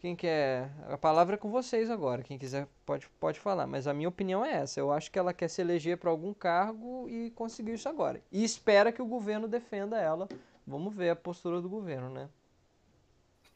[0.00, 0.68] Quem quer.
[0.88, 2.24] A palavra é com vocês agora.
[2.24, 3.68] Quem quiser pode, pode falar.
[3.68, 4.80] Mas a minha opinião é essa.
[4.80, 8.20] Eu acho que ela quer se eleger para algum cargo e conseguiu isso agora.
[8.32, 10.28] E espera que o governo defenda ela.
[10.66, 12.28] Vamos ver a postura do governo, né?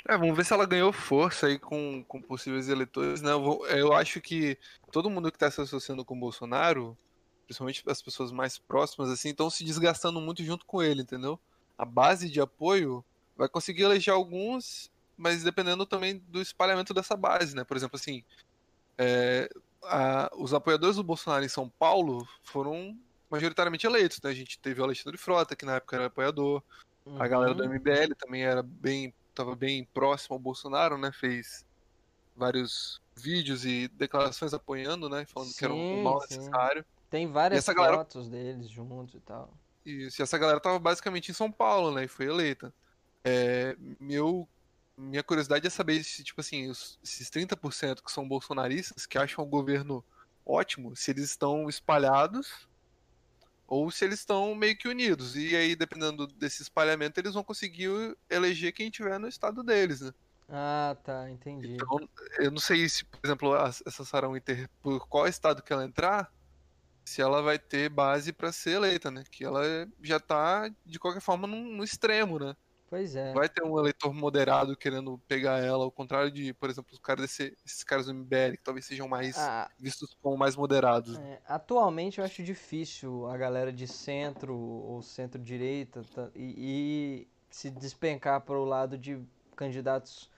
[0.08, 3.32] É, vamos ver se ela ganhou força aí com, com possíveis eleitores, né?
[3.32, 4.56] Eu, eu acho que
[4.92, 6.96] todo mundo que está se associando com o Bolsonaro,
[7.46, 11.38] principalmente as pessoas mais próximas, assim, estão se desgastando muito junto com ele, entendeu?
[11.78, 13.04] A base de apoio
[13.36, 17.64] vai conseguir eleger alguns, mas dependendo também do espalhamento dessa base, né?
[17.64, 18.22] Por exemplo, assim,
[18.98, 19.48] é,
[19.84, 22.98] a, os apoiadores do Bolsonaro em São Paulo foram
[23.30, 24.30] majoritariamente eleitos, né?
[24.30, 26.62] A gente teve o Alexandre Frota, que na época era apoiador,
[27.04, 27.22] uhum.
[27.22, 31.12] a galera do MBL também era bem estava bem próximo ao Bolsonaro, né?
[31.12, 31.64] Fez
[32.34, 35.26] vários vídeos e declarações apoiando, né?
[35.26, 36.48] Falando sim, que era um mal sim.
[37.10, 38.54] Tem várias fotos galera...
[38.54, 39.52] deles juntos e tal.
[39.84, 42.04] Isso, e essa galera tava basicamente em São Paulo, né?
[42.04, 42.74] E foi eleita.
[43.24, 44.48] É, meu,
[44.96, 49.44] minha curiosidade é saber se, tipo assim, os, esses 30% que são bolsonaristas, que acham
[49.44, 50.04] o governo
[50.44, 52.68] ótimo, se eles estão espalhados
[53.66, 55.36] ou se eles estão meio que unidos.
[55.36, 60.12] E aí, dependendo desse espalhamento, eles vão conseguir eleger quem tiver no estado deles, né?
[60.48, 61.74] Ah, tá, entendi.
[61.74, 65.84] Então, eu não sei se, por exemplo, essa Sarah Winter, por qual estado que ela
[65.84, 66.32] entrar,
[67.06, 69.22] se ela vai ter base para ser eleita, né?
[69.30, 69.62] Que ela
[70.02, 72.56] já tá, de qualquer forma, no, extremo, né?
[72.90, 73.32] Pois é.
[73.32, 77.22] Vai ter um eleitor moderado querendo pegar ela, ao contrário de, por exemplo, os caras
[77.22, 81.16] desse, esses caras do MBL, que talvez sejam mais ah, vistos como mais moderados.
[81.16, 88.40] É, atualmente eu acho difícil a galera de centro ou centro-direita e, e, se despencar
[88.40, 89.20] para o lado de
[89.54, 90.28] candidatos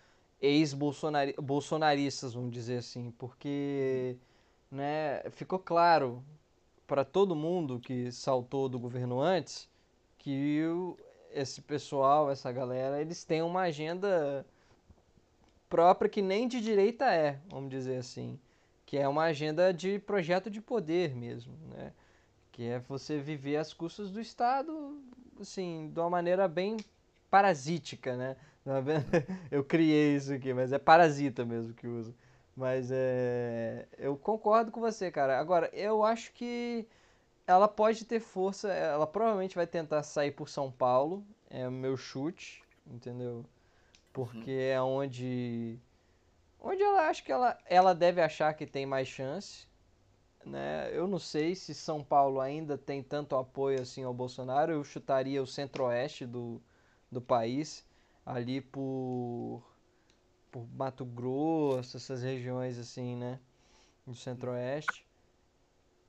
[0.40, 4.16] ex-bolsonaristas, vamos dizer assim, porque
[4.70, 6.22] né, ficou claro
[6.88, 9.68] para todo mundo que saltou do governo antes
[10.18, 10.58] que
[11.30, 14.44] esse pessoal, essa galera, eles têm uma agenda
[15.68, 18.40] própria que nem de direita é, vamos dizer assim.
[18.86, 21.92] Que é uma agenda de projeto de poder mesmo, né?
[22.50, 24.98] Que é você viver às custas do Estado,
[25.38, 26.78] assim, de uma maneira bem
[27.30, 28.34] parasítica, né?
[29.50, 32.14] Eu criei isso aqui, mas é parasita mesmo que uso.
[32.58, 33.86] Mas é.
[33.96, 35.38] Eu concordo com você, cara.
[35.38, 36.84] Agora, eu acho que
[37.46, 38.68] ela pode ter força.
[38.68, 41.24] Ela provavelmente vai tentar sair por São Paulo.
[41.48, 43.44] É o meu chute, entendeu?
[44.12, 44.72] Porque uhum.
[44.72, 45.78] é onde.
[46.60, 49.68] Onde ela acha que ela, ela deve achar que tem mais chance.
[50.44, 50.90] Né?
[50.92, 54.72] Eu não sei se São Paulo ainda tem tanto apoio assim ao Bolsonaro.
[54.72, 56.60] Eu chutaria o centro-oeste do,
[57.08, 57.86] do país,
[58.26, 59.62] ali por
[60.50, 63.40] por Mato Grosso, essas regiões assim, né?
[64.06, 65.06] Do centro-oeste.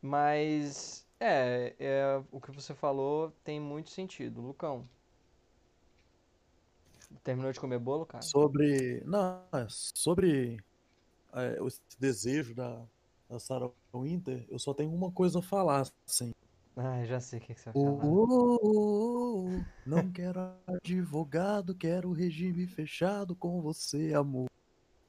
[0.02, 4.42] Mas, é, é, o que você falou tem muito sentido.
[4.42, 4.88] Lucão.
[7.24, 8.24] Terminou de comer bolo, cara?
[8.24, 9.02] Sobre.
[9.06, 10.64] Não, é sobre
[11.34, 12.86] é, esse desejo da,
[13.28, 16.32] da Sarah Winter, eu só tenho uma coisa a falar, assim.
[16.82, 18.06] Ah, já sei o que, você vai falar.
[18.06, 24.50] Oh, oh, oh, não quero advogado, quero regime fechado com você, amor.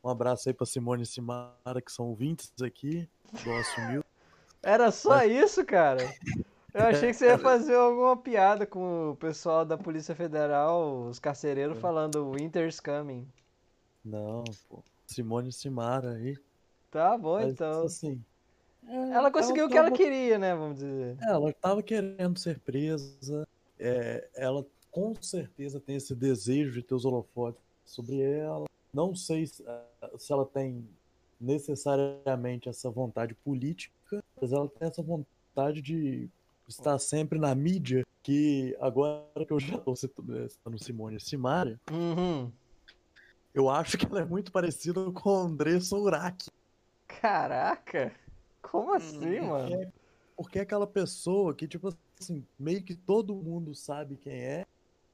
[0.02, 3.08] Um abraço aí pra Simone e Simara, que são ouvintes aqui
[3.44, 4.04] do Assumil.
[4.60, 5.30] Era só Mas...
[5.30, 6.02] isso, cara?
[6.74, 11.20] Eu achei que você ia fazer alguma piada com o pessoal da Polícia Federal, os
[11.20, 11.80] carcereiros, é.
[11.80, 13.28] falando Winter's coming.
[14.04, 14.82] Não, pô.
[15.06, 16.36] Simone e Simara aí.
[16.90, 17.84] Tá bom, Mas, então.
[17.84, 18.20] Assim,
[18.90, 20.54] é, ela conseguiu ela o que ela queria, né?
[20.54, 21.16] Vamos dizer.
[21.22, 23.46] É, ela estava querendo ser presa.
[23.78, 28.66] É, ela com certeza tem esse desejo de ter os holofotes sobre ela.
[28.92, 30.84] Não sei se, eh, se ela tem
[31.40, 36.28] necessariamente essa vontade política, mas ela tem essa vontade de
[36.66, 38.04] estar sempre na mídia.
[38.22, 42.52] Que agora que eu já estou citando Simone Simaria, uhum.
[43.54, 46.50] eu acho que ela é muito parecida com o André Souraki.
[47.08, 48.12] Caraca!
[48.62, 49.70] Como assim, hum, mano?
[49.70, 49.88] Porque,
[50.36, 54.66] porque é aquela pessoa que, tipo assim, meio que todo mundo sabe quem é,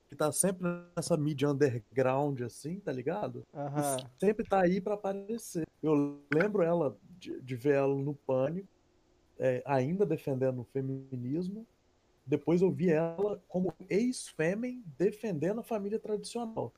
[0.09, 3.45] que tá sempre nessa mídia underground, assim, tá ligado?
[3.53, 4.09] Uhum.
[4.19, 5.67] Sempre tá aí para aparecer.
[5.83, 8.69] Eu lembro ela de, de ver ela no pânico,
[9.39, 11.67] é, ainda defendendo o feminismo.
[12.25, 16.73] Depois eu vi ela como ex-fêmen defendendo a família tradicional.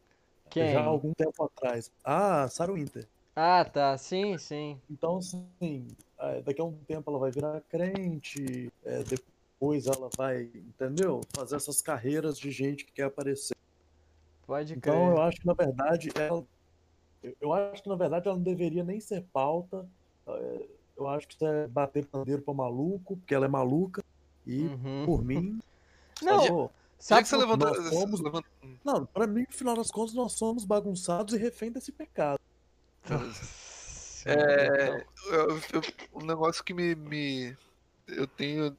[0.51, 0.73] Quem?
[0.73, 1.91] Já há algum tempo atrás.
[2.05, 3.07] Ah, Sarah Winter.
[3.37, 3.97] Ah, tá.
[3.97, 4.81] Sim, sim.
[4.91, 5.83] Então, sim, é,
[6.45, 11.21] daqui a um tempo ela vai virar crente, é, depois ela vai, entendeu?
[11.35, 13.57] Fazer essas carreiras de gente que quer aparecer.
[14.47, 15.03] Pode então, crer.
[15.03, 16.45] Então, eu acho que, na verdade, ela,
[17.41, 19.87] eu acho que, na verdade, ela não deveria nem ser pauta.
[20.27, 24.03] É, eu acho que isso é bater pandeiro pra maluco, porque ela é maluca.
[24.47, 25.07] E, uhum.
[25.07, 25.59] por mim...
[26.21, 27.73] Não, Sabe que você levantou...
[27.93, 28.21] Somos...
[28.85, 32.41] Não, pra mim, no final das contas, nós somos bagunçados e refém desse pecado.
[34.29, 35.07] É,
[36.13, 37.57] um negócio que me, me,
[38.07, 38.77] eu tenho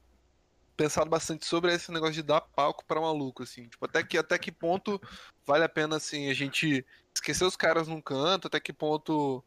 [0.76, 4.16] pensado bastante sobre é esse negócio de dar palco para maluco, assim, tipo, até que
[4.16, 5.00] até que ponto
[5.44, 9.44] vale a pena assim a gente esquecer os caras num canto, até que ponto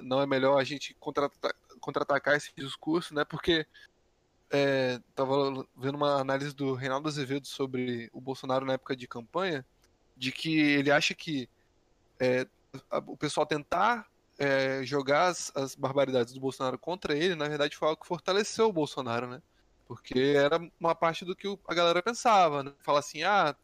[0.00, 3.24] não é melhor a gente contra-atacar esse discurso, né?
[3.24, 3.66] Porque
[4.50, 9.64] é, tava vendo uma análise do Reinaldo Azevedo sobre o Bolsonaro na época de campanha,
[10.16, 11.48] de que ele acha que
[12.18, 12.46] é,
[13.06, 14.10] o pessoal tentar
[14.42, 18.68] é, jogar as, as, barbaridades do Bolsonaro contra ele, na verdade foi algo que fortaleceu
[18.68, 19.40] o Bolsonaro, né?
[19.86, 22.72] Porque era uma parte do que a galera pensava, né?
[22.80, 23.54] Falar assim, ah,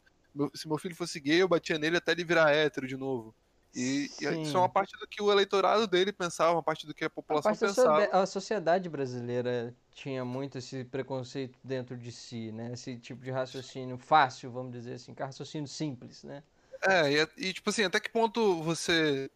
[0.55, 3.35] se meu filho fosse gay, eu batia nele até ele virar hétero de novo.
[3.75, 6.95] E, e, isso é uma parte do que o eleitorado dele pensava, uma parte do
[6.95, 8.05] que a população a pensava.
[8.13, 12.73] A sociedade brasileira tinha muito esse preconceito dentro de si, né?
[12.73, 16.43] Esse tipo de raciocínio fácil, vamos dizer assim, raciocínio simples, né?
[16.83, 19.29] É, e, e tipo assim, até que ponto você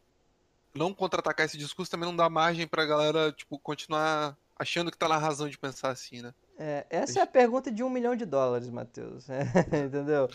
[0.74, 5.08] não contra-atacar esse discurso também não dá margem pra galera, tipo, continuar achando que tá
[5.08, 6.34] na razão de pensar assim, né?
[6.58, 9.26] É, essa é a pergunta de um milhão de dólares, Matheus.
[9.86, 10.28] entendeu?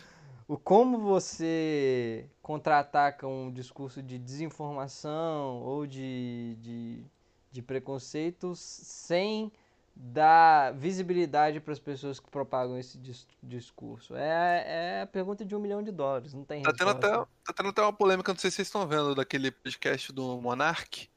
[0.48, 7.06] O como você contra-ataca um discurso de desinformação ou de, de,
[7.52, 9.52] de preconceito sem
[10.00, 14.16] dar visibilidade para as pessoas que propagam esse dis discurso?
[14.16, 17.54] É, é a pergunta de um milhão de dólares, não tem tá tendo, até, tá
[17.56, 21.10] tendo até uma polêmica, não sei se vocês estão vendo, daquele podcast do Monark.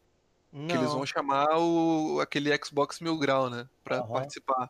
[0.52, 0.66] Não.
[0.66, 3.68] Que eles vão chamar o, aquele Xbox Mil Grau, né?
[3.84, 4.08] Pra uhum.
[4.08, 4.68] participar.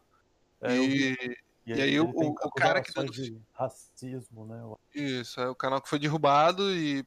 [0.61, 2.93] É, e, e, e, aí o, o cara que...
[3.11, 4.63] De racismo, né?
[4.95, 7.07] Isso, é o canal que foi derrubado e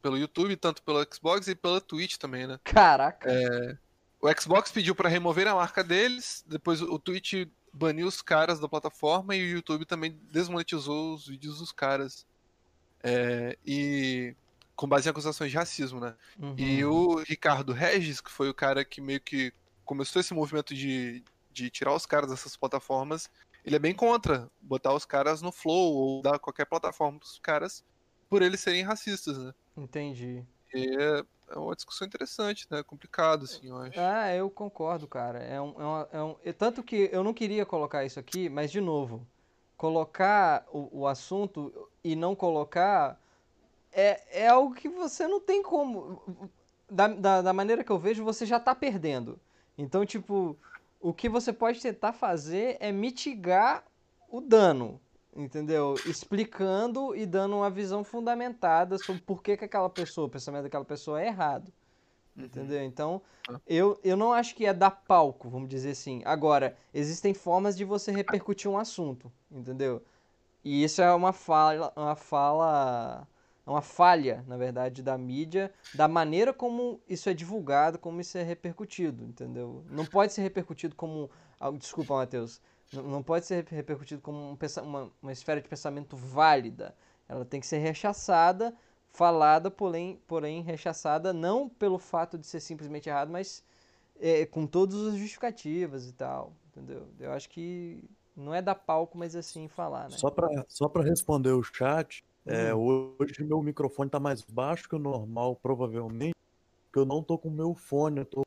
[0.00, 2.60] pelo YouTube, tanto pelo Xbox e pela Twitch também, né?
[2.62, 3.28] Caraca!
[3.28, 3.76] É,
[4.24, 8.66] o Xbox pediu para remover a marca deles, depois o Twitch baniu os caras da
[8.66, 12.26] plataforma e o YouTube também desmonetizou os vídeos dos caras.
[13.02, 14.34] É, e
[14.74, 16.14] com base em acusações de racismo, né?
[16.38, 16.54] Uhum.
[16.56, 19.52] E o Ricardo Regis, que foi o cara que meio que
[19.84, 23.28] começou esse movimento de, de tirar os caras dessas plataformas,
[23.62, 27.84] ele é bem contra botar os caras no Flow ou dar qualquer plataforma pros caras
[28.30, 29.52] por eles serem racistas, né?
[29.76, 30.42] Entendi.
[30.74, 32.82] E é, é uma discussão interessante, né?
[32.82, 33.98] Complicado, assim, eu acho.
[33.98, 35.38] Ah, eu concordo, cara.
[35.38, 38.48] É um, é uma- é um- é tanto que eu não queria colocar isso aqui,
[38.48, 39.26] mas de novo,
[39.76, 43.20] colocar o, o assunto e não colocar
[43.92, 46.20] é, é algo que você não tem como.
[46.90, 49.38] Da, da, da maneira que eu vejo, você já tá perdendo.
[49.78, 50.56] Então, tipo,
[51.00, 53.84] o que você pode tentar fazer é mitigar
[54.28, 55.00] o dano,
[55.36, 55.94] entendeu?
[56.06, 60.84] Explicando e dando uma visão fundamentada sobre por que, que aquela pessoa, o pensamento daquela
[60.84, 61.72] pessoa é errado.
[62.36, 62.82] Entendeu?
[62.82, 63.60] Então, Ah.
[63.66, 66.20] eu, eu não acho que é dar palco, vamos dizer assim.
[66.24, 70.02] Agora, existem formas de você repercutir um assunto, entendeu?
[70.64, 73.28] E isso é uma fala, uma fala,
[73.66, 78.42] uma falha, na verdade, da mídia, da maneira como isso é divulgado, como isso é
[78.42, 79.84] repercutido, entendeu?
[79.90, 82.60] Não pode ser repercutido como, ah, desculpa, Matheus,
[82.92, 86.94] não, pode ser repercutido como um uma, uma esfera de pensamento válida.
[87.28, 88.74] Ela tem que ser rechaçada,
[89.10, 93.64] falada, porém, porém rechaçada não pelo fato de ser simplesmente errado, mas
[94.20, 97.08] é, com todas as justificativas e tal, entendeu?
[97.20, 98.04] Eu acho que
[98.36, 100.18] não é dar palco, mas assim falar, né?
[100.18, 102.78] Só para só pra responder o chat, é, Hum.
[103.18, 106.34] hoje meu microfone tá mais baixo que o normal, provavelmente,
[106.86, 108.42] porque eu não tô com o meu fone, eu tô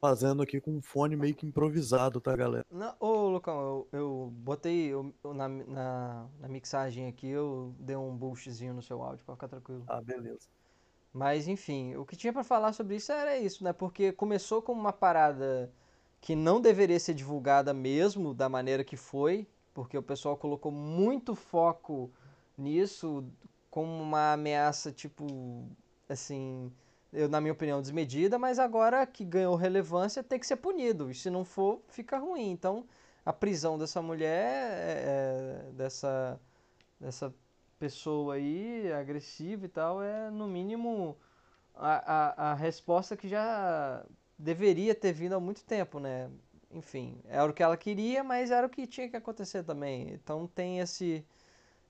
[0.00, 2.64] fazendo aqui com um fone meio que improvisado, tá, galera?
[2.70, 3.60] Não, ô, Lucão,
[3.92, 9.02] eu, eu botei eu- na, na, na mixagem aqui, eu dei um boostzinho no seu
[9.02, 9.88] áudio pra ficar tranquilo.
[9.88, 10.48] Ah, beleza.
[11.12, 13.72] Mas enfim, o que tinha pra falar sobre isso era isso, né?
[13.72, 15.72] Porque começou como uma parada
[16.20, 21.34] que não deveria ser divulgada mesmo da maneira que foi, porque o pessoal colocou muito
[21.34, 22.10] foco
[22.56, 23.24] nisso
[23.70, 25.66] como uma ameaça, tipo,
[26.08, 26.72] assim,
[27.12, 31.14] eu, na minha opinião, desmedida, mas agora que ganhou relevância tem que ser punido, e
[31.14, 32.50] se não for, fica ruim.
[32.50, 32.86] Então,
[33.24, 36.40] a prisão dessa mulher, é, é, dessa,
[37.00, 37.34] dessa
[37.78, 41.16] pessoa aí, agressiva e tal, é no mínimo
[41.74, 44.04] a, a, a resposta que já
[44.38, 46.30] deveria ter vindo há muito tempo, né?
[46.72, 50.10] Enfim, era o que ela queria, mas era o que tinha que acontecer também.
[50.10, 51.24] Então tem esse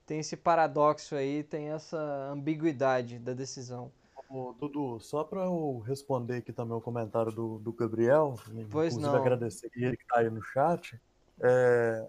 [0.06, 1.98] tem esse paradoxo aí, tem essa
[2.32, 3.92] ambiguidade da decisão.
[4.30, 8.36] Ô, Dudu, só para eu responder aqui também o comentário do, do Gabriel,
[8.70, 9.14] Pois inclusive não.
[9.16, 11.00] agradecer ele que tá aí no chat,
[11.40, 12.08] é,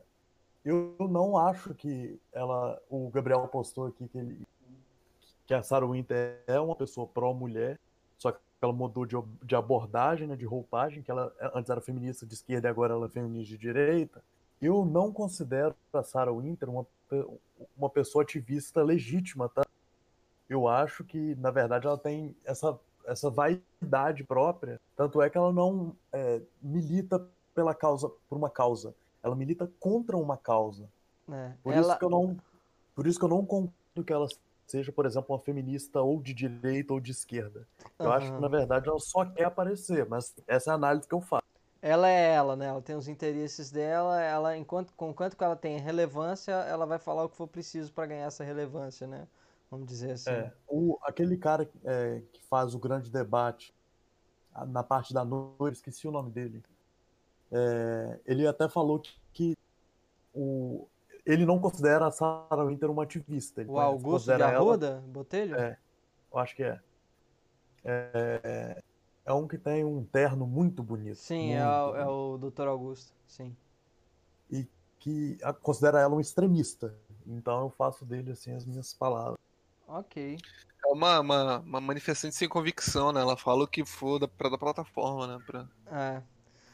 [0.63, 4.47] eu não acho que ela, o Gabriel postou aqui que, ele,
[5.47, 7.79] que a Sarah Winter é uma pessoa pró-mulher,
[8.19, 12.23] só que ela mudou de, de abordagem, né, de roupagem, que ela antes era feminista
[12.23, 14.23] de esquerda e agora ela é feminista de direita.
[14.61, 16.85] Eu não considero a Sarah Winter uma,
[17.75, 19.63] uma pessoa ativista legítima, tá?
[20.53, 24.79] Eu acho que, na verdade, ela tem essa, essa vaidade própria.
[24.95, 28.95] Tanto é que ela não é, milita pela causa, por uma causa.
[29.23, 30.89] Ela milita contra uma causa.
[31.27, 31.57] né?
[31.63, 32.37] Por Ela, isso que eu não,
[32.95, 33.73] por isso que eu não concordo
[34.05, 34.27] que ela
[34.67, 37.67] seja, por exemplo, uma feminista ou de direita ou de esquerda.
[38.01, 38.35] Eu acho Aham.
[38.35, 41.43] que, na verdade, ela só quer aparecer, mas essa é a análise que eu faço.
[41.81, 42.65] ela é ela, né?
[42.67, 46.97] Ela tem os interesses dela, ela enquanto com quanto que ela tem relevância, ela vai
[46.99, 49.27] falar o que for preciso para ganhar essa relevância, né?
[49.71, 50.29] Vamos dizer assim.
[50.29, 53.73] É, o, aquele cara é, que faz o grande debate
[54.67, 56.61] na parte da noite, esqueci o nome dele.
[57.49, 59.57] É, ele até falou que, que
[60.35, 60.87] o,
[61.25, 63.61] ele não considera a Sarah Winter uma ativista.
[63.61, 65.55] Ele O Augusto de considera ela- Arruda, Botelho?
[65.55, 65.77] É.
[66.33, 66.79] eu acho que é.
[67.85, 68.83] é.
[69.23, 71.15] É um que tem um terno muito bonito.
[71.15, 72.67] Sim, é muito o, é o Dr.
[72.67, 73.55] Augusto, sim.
[74.49, 74.67] E
[74.99, 76.93] que considera ela um extremista.
[77.25, 79.37] Então eu faço dele assim as minhas palavras.
[79.91, 80.37] Ok.
[80.83, 83.21] É uma, uma, uma manifestante sem convicção, né?
[83.21, 85.43] Ela fala o que for da, pra da plataforma, né?
[85.45, 85.67] Pra...
[85.91, 86.21] É.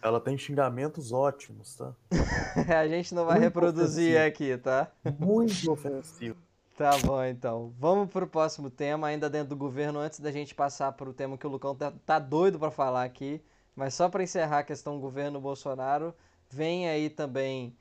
[0.02, 1.94] Ela tem xingamentos ótimos, tá?
[2.80, 4.28] A gente não vai Muito reproduzir ofensivo.
[4.28, 4.92] aqui, tá?
[5.20, 6.38] Muito ofensivo.
[6.78, 7.74] Tá bom, então.
[7.80, 11.48] Vamos pro próximo tema, ainda dentro do governo, antes da gente passar pro tema que
[11.48, 13.42] o Lucão tá, tá doido pra falar aqui.
[13.76, 16.14] Mas só pra encerrar a questão governo Bolsonaro,
[16.50, 17.76] vem aí também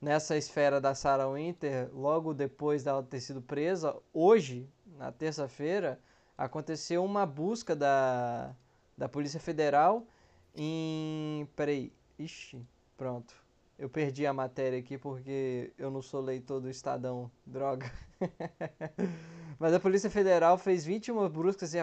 [0.00, 4.68] nessa esfera da Sarah Winter, logo depois dela ter sido presa, hoje,
[5.00, 5.98] na terça-feira,
[6.36, 8.54] aconteceu uma busca da,
[8.96, 10.06] da Polícia Federal
[10.54, 11.48] em.
[11.56, 11.90] Peraí.
[12.18, 12.60] Ixi,
[12.98, 13.34] pronto.
[13.78, 17.30] Eu perdi a matéria aqui porque eu não sou leitor do Estadão.
[17.46, 17.90] Droga.
[19.58, 21.78] Mas a Polícia Federal fez 21 buscas e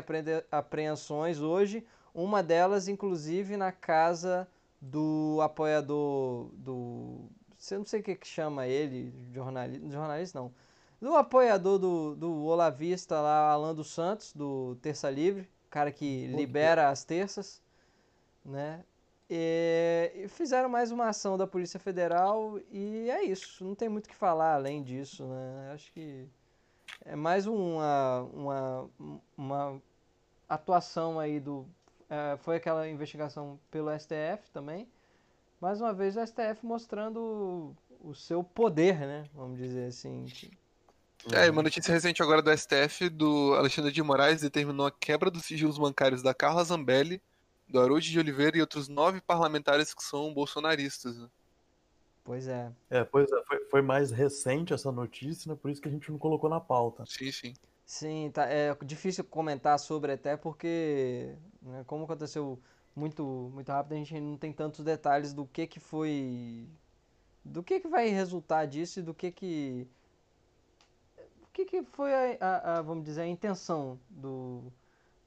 [0.51, 1.83] apreensões hoje.
[2.13, 4.47] Uma delas, inclusive, na casa
[4.79, 7.25] do apoiador do.
[7.71, 9.89] Eu não sei o que, que chama ele, jornalista.
[9.89, 10.53] Jornalista não.
[11.01, 16.89] Do apoiador do, do Olavista lá, Alan dos Santos, do Terça Livre, cara que libera
[16.89, 17.61] as terças,
[18.43, 18.83] né?
[19.29, 23.63] E fizeram mais uma ação da Polícia Federal e é isso.
[23.63, 25.71] Não tem muito o que falar além disso, né?
[25.73, 26.25] Acho que
[27.05, 28.89] é mais uma, uma,
[29.37, 29.81] uma
[30.47, 31.65] atuação aí do.
[32.09, 34.87] É, foi aquela investigação pelo STF também.
[35.59, 39.25] Mais uma vez o STF mostrando o seu poder, né?
[39.33, 40.25] Vamos dizer assim.
[41.33, 45.45] É, uma notícia recente agora do STF do Alexandre de Moraes determinou a quebra dos
[45.45, 47.21] sigilos bancários da Carla Zambelli,
[47.67, 51.17] do Haroldo de Oliveira e outros nove parlamentares que são bolsonaristas.
[51.17, 51.27] Né?
[52.23, 52.71] Pois é.
[52.89, 55.57] É, pois é, foi, foi, mais recente essa notícia, né?
[55.61, 57.05] Por isso que a gente não colocou na pauta.
[57.05, 57.53] Sim, sim.
[57.85, 62.59] Sim, tá, é difícil comentar sobre até porque, né, como aconteceu
[62.93, 66.67] muito, muito rápido, a gente não tem tantos detalhes do que que foi,
[67.45, 69.87] do que que vai resultar disso e do que que,
[71.65, 74.71] que que foi a, a, a vamos dizer, a intenção do,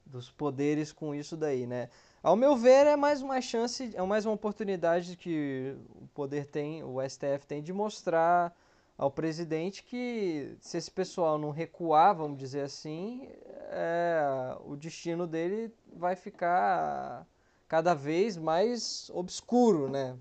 [0.06, 1.88] dos poderes com isso daí, né?
[2.22, 6.84] Ao meu ver, é mais uma chance, é mais uma oportunidade que o poder tem,
[6.84, 8.54] o STF tem de mostrar
[8.96, 13.26] ao presidente que se esse pessoal não recuar, vamos dizer assim,
[13.70, 17.26] é, o destino dele vai ficar
[17.66, 20.16] cada vez mais obscuro, né?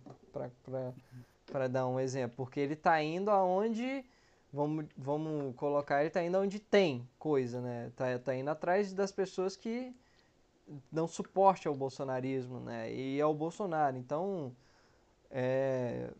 [1.51, 2.38] Para dar um exemplo.
[2.38, 4.05] Porque ele está indo aonde,
[4.52, 7.91] vamos, vamos colocar, ele está indo aonde tem coisa, né?
[7.95, 9.95] Tá, tá indo atrás das pessoas que
[10.91, 12.93] dão suporte ao bolsonarismo, né?
[12.93, 13.97] E ao Bolsonaro.
[13.97, 14.56] Então,
[15.32, 16.12] é,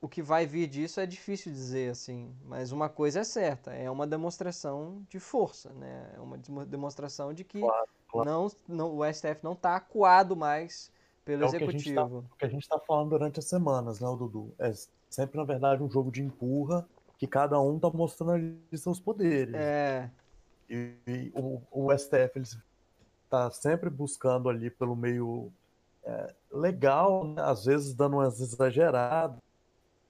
[0.00, 3.90] o que vai vir disso é difícil dizer assim, mas uma coisa é certa, é
[3.90, 6.12] uma demonstração de força, né?
[6.16, 8.30] É uma demonstração de que claro, claro.
[8.30, 10.90] Não, não, o STF não está acuado mais
[11.24, 12.24] pelo é executivo.
[12.32, 14.52] O que a gente está tá falando durante as semanas, né, Dudu?
[14.58, 14.72] É
[15.08, 16.86] sempre, na verdade, um jogo de empurra
[17.22, 19.54] que cada um está mostrando ali seus poderes.
[19.54, 20.10] É.
[20.68, 22.42] E, e o, o STF
[23.22, 25.52] está sempre buscando ali pelo meio
[26.02, 27.40] é, legal, né?
[27.42, 29.38] às vezes dando umas exageradas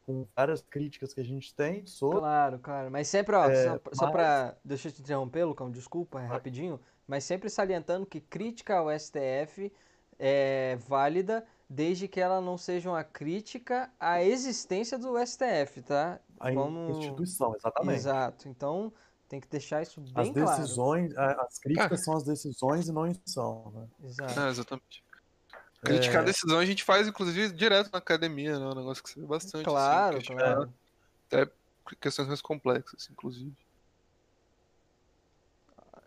[0.06, 2.20] com várias críticas que a gente tem sobre.
[2.20, 2.90] Claro, claro.
[2.90, 3.98] Mas sempre, ó, é, só, mas...
[3.98, 4.56] só pra.
[4.64, 6.80] Deixa eu te interromper, Lucão, desculpa, é rapidinho.
[7.06, 9.70] Mas sempre salientando que crítica ao STF
[10.18, 16.20] é válida desde que ela não seja uma crítica à existência do STF, tá?
[16.42, 16.98] A Vamos...
[16.98, 17.98] instituição, exatamente.
[17.98, 18.48] Exato.
[18.48, 18.92] Então,
[19.28, 21.40] tem que deixar isso bem as decisões, claro.
[21.40, 22.04] As críticas ah.
[22.04, 23.88] são as decisões e não a são, né?
[24.02, 24.40] Exato.
[24.40, 25.04] É, exatamente.
[25.80, 26.18] Criticar é...
[26.18, 28.64] a decisão a gente faz, inclusive, direto na academia, né?
[28.64, 29.64] É um negócio que você vê bastante.
[29.64, 30.72] Claro, assim, claro.
[31.28, 31.48] Até
[32.00, 33.54] questões mais complexas, inclusive.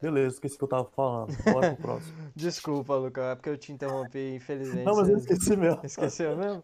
[0.02, 1.34] Beleza, esqueci o que eu tava falando.
[1.46, 2.32] Bora pro próximo.
[2.36, 4.84] Desculpa, Lucas, é porque eu te interrompi, infelizmente.
[4.84, 5.80] Não, mas eu esqueci mesmo.
[5.86, 6.62] Esqueceu mesmo?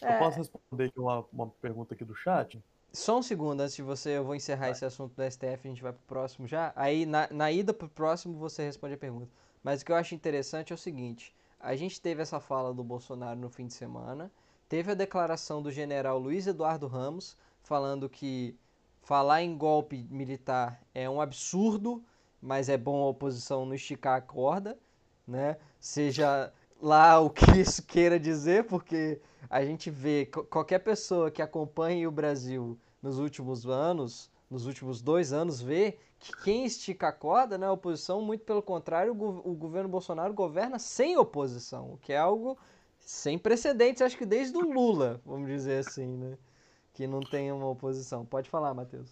[0.00, 0.18] Eu é...
[0.20, 2.62] posso responder aqui uma, uma pergunta aqui do chat?
[2.92, 4.72] Só um segundo antes de você, eu vou encerrar vai.
[4.72, 6.72] esse assunto do STF, a gente vai pro próximo já.
[6.76, 9.30] Aí, na, na ida pro próximo, você responde a pergunta.
[9.62, 12.84] Mas o que eu acho interessante é o seguinte: a gente teve essa fala do
[12.84, 14.30] Bolsonaro no fim de semana,
[14.68, 18.56] teve a declaração do general Luiz Eduardo Ramos falando que
[19.02, 22.04] falar em golpe militar é um absurdo,
[22.40, 24.78] mas é bom a oposição não esticar a corda,
[25.26, 25.56] né?
[25.80, 32.06] Seja lá o que isso queira dizer, porque a gente vê qualquer pessoa que acompanhe
[32.06, 37.58] o Brasil nos últimos anos, nos últimos dois anos, vê que quem estica a corda
[37.58, 42.18] né, a oposição, muito pelo contrário, o, governo Bolsonaro governa sem oposição, o que é
[42.18, 42.56] algo
[43.00, 46.38] sem precedentes, acho que desde o Lula, vamos dizer assim, né?
[46.94, 48.24] Que não tem uma oposição.
[48.24, 49.10] Pode falar, Matheus.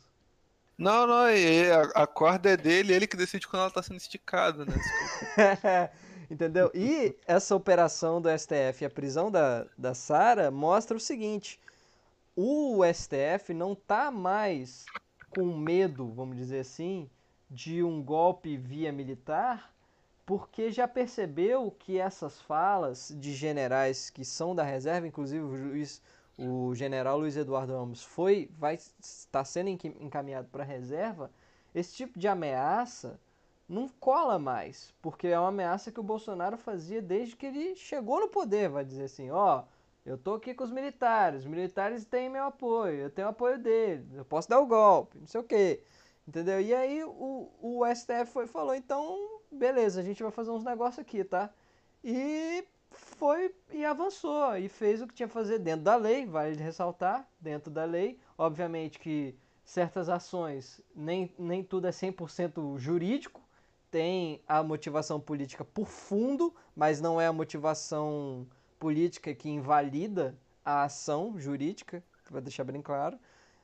[0.79, 4.65] Não, não, a, a corda é dele, ele que decide quando ela está sendo esticada,
[4.65, 4.75] né?
[6.31, 6.71] Entendeu?
[6.73, 11.61] E essa operação do STF e a prisão da, da Sara mostra o seguinte:
[12.37, 14.87] o STF não está mais
[15.31, 17.11] com medo, vamos dizer assim,
[17.51, 19.75] de um golpe via militar,
[20.25, 26.01] porque já percebeu que essas falas de generais que são da reserva, inclusive o juiz,
[26.39, 31.29] o general Luiz Eduardo Ramos foi, vai estar sendo encaminhado para a reserva,
[31.75, 33.19] esse tipo de ameaça
[33.71, 38.21] não cola mais, porque é uma ameaça que o Bolsonaro fazia desde que ele chegou
[38.21, 39.63] no poder, vai dizer assim, ó,
[40.05, 44.13] eu tô aqui com os militares, os militares têm meu apoio, eu tenho apoio deles,
[44.13, 45.83] eu posso dar o golpe, não sei o quê.
[46.27, 46.61] Entendeu?
[46.61, 50.99] E aí o, o STF foi falou, então, beleza, a gente vai fazer uns negócios
[50.99, 51.51] aqui, tá?
[52.03, 56.57] E foi e avançou e fez o que tinha que fazer dentro da lei, vale
[56.57, 58.19] ressaltar, dentro da lei.
[58.37, 63.41] Obviamente que certas ações, nem, nem tudo é 100% jurídico,
[63.91, 68.47] tem a motivação política por fundo, mas não é a motivação
[68.79, 73.19] política que invalida a ação jurídica, para deixar bem claro.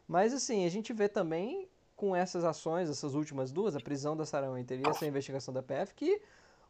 [0.09, 4.27] Mas assim, a gente vê também com essas ações, essas últimas duas, a prisão da
[4.27, 6.20] Sarah Winter e essa investigação da PF, que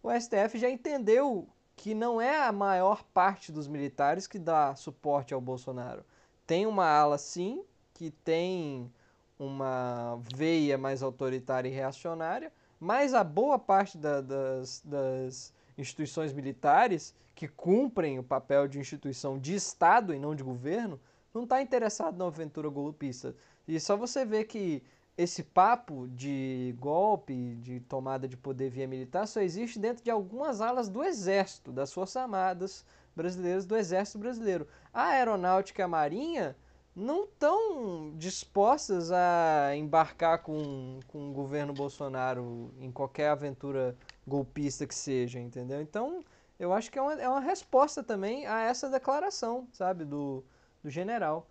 [0.03, 5.35] o STF já entendeu que não é a maior parte dos militares que dá suporte
[5.35, 6.05] ao Bolsonaro.
[6.47, 8.91] Tem uma ala, sim, que tem
[9.39, 17.15] uma veia mais autoritária e reacionária, mas a boa parte da, das, das instituições militares
[17.35, 20.99] que cumprem o papel de instituição de Estado e não de governo
[21.35, 23.35] não está interessado na aventura golpista.
[23.69, 24.83] E só você ver que
[25.19, 30.61] esse papo de golpe, de tomada de poder via militar, só existe dentro de algumas
[30.61, 34.67] alas do Exército, das Forças Armadas brasileiras, do Exército Brasileiro.
[34.93, 36.57] A Aeronáutica e a Marinha
[36.97, 43.95] não estão dispostas a embarcar com, com o governo Bolsonaro em qualquer aventura
[44.27, 45.83] golpista que seja, entendeu?
[45.83, 46.25] Então,
[46.59, 50.43] eu acho que é uma, é uma resposta também a essa declaração, sabe, do,
[50.83, 51.47] do general.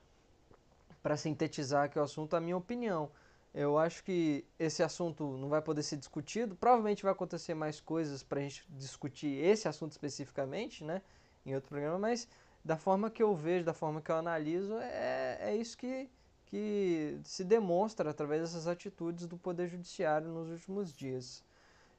[1.03, 3.11] Para sintetizar aqui o assunto, a minha opinião.
[3.53, 6.55] Eu acho que esse assunto não vai poder ser discutido.
[6.55, 11.03] Provavelmente vai acontecer mais coisas para a gente discutir esse assunto especificamente, né?
[11.45, 12.27] Em outro programa, mas
[12.65, 16.09] da forma que eu vejo, da forma que eu analiso, é, é isso que,
[16.47, 21.43] que se demonstra através dessas atitudes do Poder Judiciário nos últimos dias.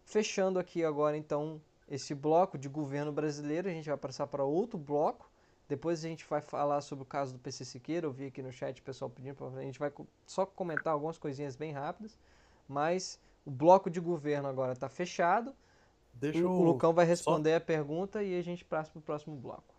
[0.05, 4.79] Fechando aqui agora, então, esse bloco de governo brasileiro, a gente vai passar para outro
[4.79, 5.31] bloco
[5.69, 8.07] depois a gente vai falar sobre o caso do PC Siqueira.
[8.07, 9.45] Eu vi aqui no chat o pessoal pedindo.
[9.57, 9.93] A gente vai
[10.27, 12.19] só comentar algumas coisinhas bem rápidas.
[12.69, 15.55] Mas o bloco de governo agora está fechado.
[16.15, 17.57] Deixa o, o Lucão vai responder só...
[17.57, 19.75] a pergunta e a gente passa para o próximo bloco.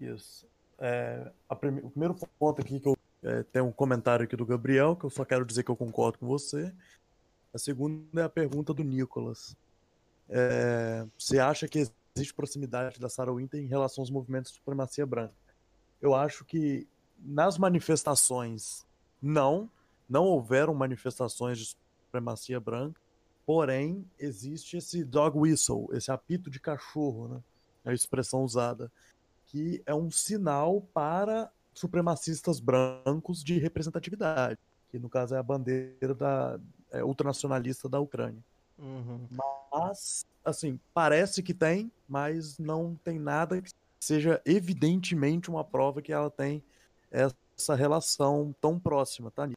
[0.00, 0.46] Isso.
[0.78, 1.30] É.
[1.48, 5.10] O primeiro ponto aqui que eu é, tem um comentário aqui do Gabriel, que eu
[5.10, 6.72] só quero dizer que eu concordo com você.
[7.52, 9.56] A segunda é a pergunta do Nicolas.
[10.28, 15.04] É, você acha que existe proximidade da Sarah Winter em relação aos movimentos de supremacia
[15.04, 15.34] branca.
[16.00, 16.86] Eu acho que
[17.18, 18.86] nas manifestações
[19.20, 19.68] não,
[20.08, 23.00] não houveram manifestações de supremacia branca,
[23.44, 27.42] porém existe esse dog whistle, esse apito de cachorro, né?
[27.84, 28.90] É a expressão usada,
[29.46, 34.58] que é um sinal para supremacistas brancos de representatividade,
[34.90, 36.58] que no caso é a bandeira da
[36.90, 38.42] é, ultranacionalista da Ucrânia.
[38.78, 39.20] Uhum.
[39.72, 43.70] Mas, assim, parece que tem, mas não tem nada que
[44.00, 46.62] seja evidentemente uma prova que ela tem
[47.10, 49.48] essa relação tão próxima, tá?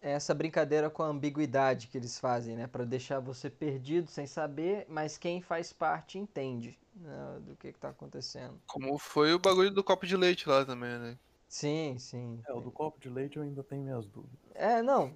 [0.00, 2.66] É essa brincadeira com a ambiguidade que eles fazem, né?
[2.66, 7.40] Para deixar você perdido sem saber, mas quem faz parte entende né?
[7.40, 8.60] do que, está acontecendo.
[8.66, 11.18] Como foi o bagulho do copo de leite lá também, né?
[11.48, 12.40] Sim, sim.
[12.46, 14.38] É, o do copo de leite eu ainda tenho minhas dúvidas.
[14.54, 15.12] É, não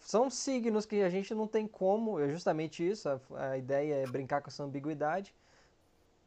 [0.00, 3.20] são signos que a gente não tem como, é justamente isso, a,
[3.50, 5.34] a ideia é brincar com essa ambiguidade,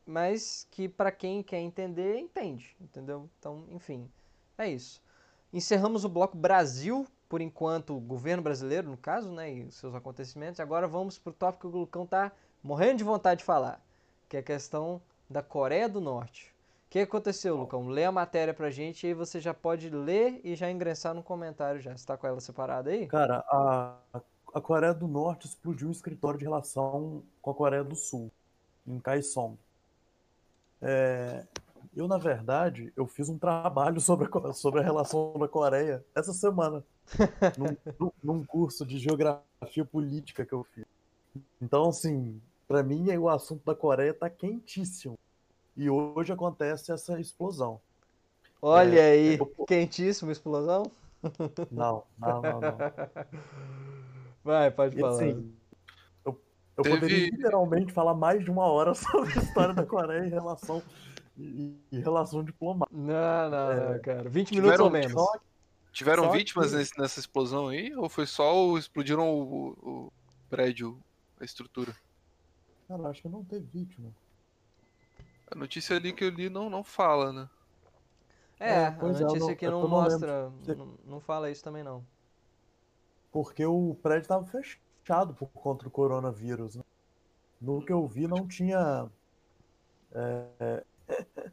[0.06, 3.30] mas que para quem quer entender, entende, entendeu?
[3.39, 4.10] Então, enfim,
[4.58, 5.01] é isso.
[5.51, 10.60] Encerramos o bloco Brasil, por enquanto, governo brasileiro, no caso, né, e seus acontecimentos.
[10.60, 12.32] Agora vamos para o tópico que o Lucão tá
[12.62, 13.84] morrendo de vontade de falar,
[14.34, 16.52] que é a questão da Coreia do Norte
[16.90, 17.88] que aconteceu, Lucão?
[17.88, 21.24] Lê a matéria pra gente e aí você já pode ler e já ingressar no
[21.24, 21.98] comentário já.
[21.98, 23.08] Você tá com ela separada aí?
[23.08, 23.96] Cara, a,
[24.54, 28.32] a Coreia do Norte explodiu um escritório de relação com a Coreia do Sul,
[28.86, 29.58] em Kaesong.
[30.84, 31.48] É,
[31.96, 36.32] eu, na verdade, eu fiz um trabalho sobre a, sobre a relação da Coreia essa
[36.32, 36.84] semana,
[38.00, 40.86] num, num curso de geografia política que eu fiz.
[41.60, 45.18] Então, assim, para mim o assunto da Coreia tá quentíssimo.
[45.76, 47.82] E hoje acontece essa explosão.
[48.61, 49.66] Olha é, aí, eu...
[49.66, 50.84] quentíssima explosão?
[51.72, 52.61] Não, não, não, não.
[54.43, 55.14] Vai, pode falar.
[55.14, 55.53] Assim,
[56.26, 56.41] eu,
[56.78, 56.99] eu Teve...
[56.99, 60.84] poderia literalmente falar mais de uma hora sobre a história da Coreia em relação,
[61.38, 62.95] em, em relação diplomática.
[62.95, 63.93] Não, não, é...
[63.93, 64.30] não, cara.
[64.30, 65.11] 20 Tiveram minutos ou menos.
[65.11, 65.39] Só...
[65.91, 66.78] Tiveram só vítimas que...
[66.78, 67.93] nesse, nessa explosão aí?
[67.95, 70.14] Ou foi só o, explodiram o, o
[70.49, 70.99] prédio,
[71.39, 71.95] a estrutura?
[72.96, 74.14] Cara, acho que não teve vítima.
[75.50, 77.50] A notícia ali que eu li não, não fala, né?
[78.60, 82.06] É, é a é, notícia aqui não, não mostra, não, não, fala isso também não.
[83.32, 86.76] Porque o prédio estava fechado por conta do coronavírus.
[86.76, 86.84] Né?
[87.60, 89.10] No que eu vi não tinha.
[90.12, 90.84] É...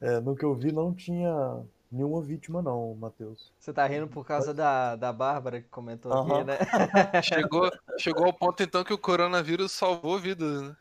[0.00, 3.52] é, no que eu vi não tinha nenhuma vítima não, Matheus.
[3.58, 6.36] Você tá rindo por causa da, da Bárbara que comentou uhum.
[6.36, 6.58] aqui, né?
[7.22, 10.76] chegou, chegou ao ponto então que o coronavírus salvou vidas, né?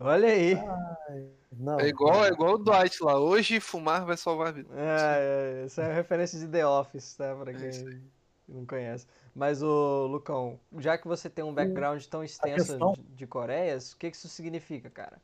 [0.00, 0.54] Olha aí.
[0.54, 3.18] Ai, não, é igual, é igual o Dwight lá.
[3.18, 4.68] Hoje fumar vai salvar a vida.
[4.74, 7.34] É, é, essa é uma referência de The Office, tá?
[7.36, 8.00] Pra quem é
[8.48, 9.06] não conhece.
[9.34, 12.92] Mas o Lucão, já que você tem um background tão extenso questão...
[12.92, 15.20] de, de Coreias, o que, que isso significa, cara?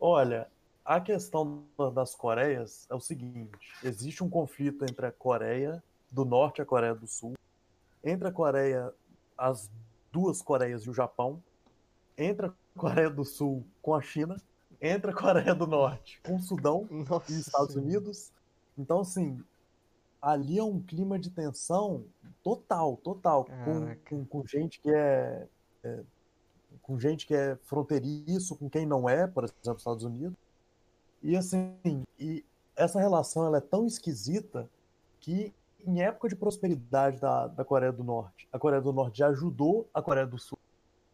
[0.00, 0.48] Olha,
[0.84, 1.64] a questão
[1.94, 3.50] das Coreias é o seguinte:
[3.82, 7.34] existe um conflito entre a Coreia do Norte e a Coreia do Sul.
[8.04, 8.92] Entre a Coreia
[9.36, 9.70] as
[10.12, 11.42] duas Coreias e o Japão,
[12.16, 14.36] entre a Coreia do Sul com a China,
[14.80, 17.32] entre a Coreia do Norte com o Sudão Nossa.
[17.32, 18.30] e Estados Unidos.
[18.76, 19.42] Então, assim,
[20.20, 22.04] ali é um clima de tensão
[22.42, 25.46] total, total, com, com, com gente que é,
[25.82, 26.02] é-
[26.82, 30.36] com gente que é fronteiriço, com quem não é, por exemplo, Estados Unidos.
[31.24, 31.74] E assim,
[32.20, 32.44] e
[32.76, 34.68] essa relação ela é tão esquisita
[35.20, 35.54] que
[35.86, 39.88] em época de prosperidade da, da Coreia do Norte, a Coreia do Norte já ajudou
[39.94, 40.58] a Coreia do Sul.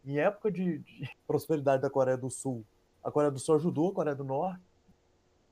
[0.05, 2.65] Em época de, de prosperidade da Coreia do Sul,
[3.01, 4.61] a Coreia do Sul ajudou a Coreia do Norte.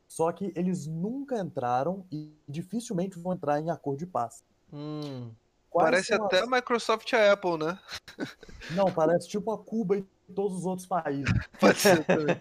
[0.09, 4.43] Só que eles nunca entraram e dificilmente vão entrar em acordo de paz.
[4.73, 5.31] Hum.
[5.71, 7.79] Parece até as- a Microsoft e a Apple, né?
[8.75, 10.01] Não, parece tipo a Cuba e
[10.33, 11.31] todos os outros países.
[11.61, 12.35] Pode ser também.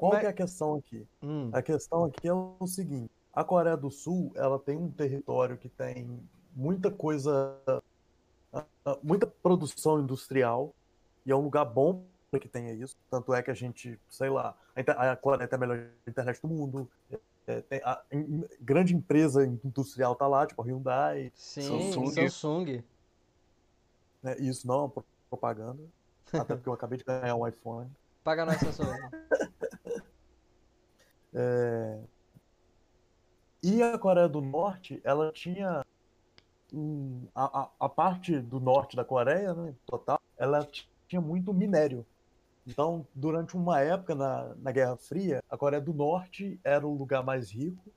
[0.00, 1.06] Qual Mas- que é a questão aqui?
[1.22, 1.50] Hum.
[1.52, 5.68] A questão aqui é o seguinte: a Coreia do Sul ela tem um território que
[5.68, 6.18] tem
[6.56, 7.54] muita coisa,
[8.50, 8.64] ah,
[9.02, 10.74] muita produção industrial
[11.26, 12.96] e é um lugar bom para que tenha isso.
[13.10, 16.90] Tanto é que a gente, sei lá, a Coreia tem a melhor internet do mundo.
[17.46, 21.30] é, a em- grande empresa industrial tá lá, tipo a Hyundai.
[21.34, 22.10] Sim, Samsung.
[22.14, 22.84] Samsung.
[24.38, 25.82] E isso não é uma pro- propaganda,
[26.32, 27.90] até porque eu acabei de ganhar um iPhone.
[28.24, 28.86] Paga nós, Samsung.
[31.34, 31.98] É,
[33.62, 35.84] E a Coreia do Norte, ela tinha
[36.72, 40.66] um- a, a, a parte do norte da Coreia, né, total, ela
[41.06, 42.06] tinha muito minério.
[42.66, 47.22] Então, durante uma época na, na Guerra Fria, a Coreia do Norte era o lugar
[47.24, 47.90] mais rico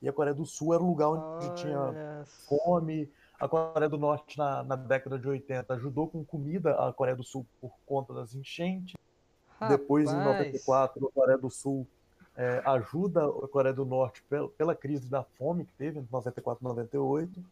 [0.00, 3.10] e a Coreia do Sul era o lugar onde tinha Olha fome.
[3.40, 7.24] A Coreia do Norte, na, na década de 80, ajudou com comida a Coreia do
[7.24, 8.94] Sul por conta das enchentes.
[9.58, 9.66] só.
[9.66, 10.38] Depois, em Rapaz.
[10.38, 11.86] 94, a Coreia do Sul
[12.36, 16.62] é, ajuda a Coreia do Norte pela, pela crise da fome que teve entre 94
[16.64, 17.44] e 98.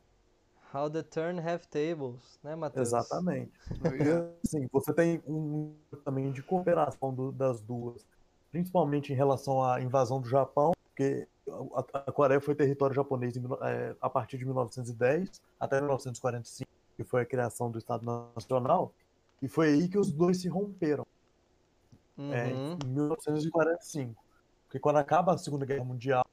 [0.75, 2.89] How the turn have tables, né, Matheus?
[2.89, 3.53] Exatamente.
[4.01, 5.75] E, assim, você tem um
[6.05, 8.07] também de cooperação do- das duas,
[8.51, 11.29] principalmente em relação à invasão do Japão, porque
[11.75, 17.05] a, a Coreia foi território japonês em é, a partir de 1910 até 1945, que
[17.05, 18.05] foi a criação do Estado
[18.35, 18.93] Nacional,
[19.43, 21.07] e foi aí que os dois se romperam.
[22.19, 22.77] é, Uhum.
[22.85, 24.23] em 1945.
[24.73, 26.25] Porque quando acaba a Segunda Guerra Mundial,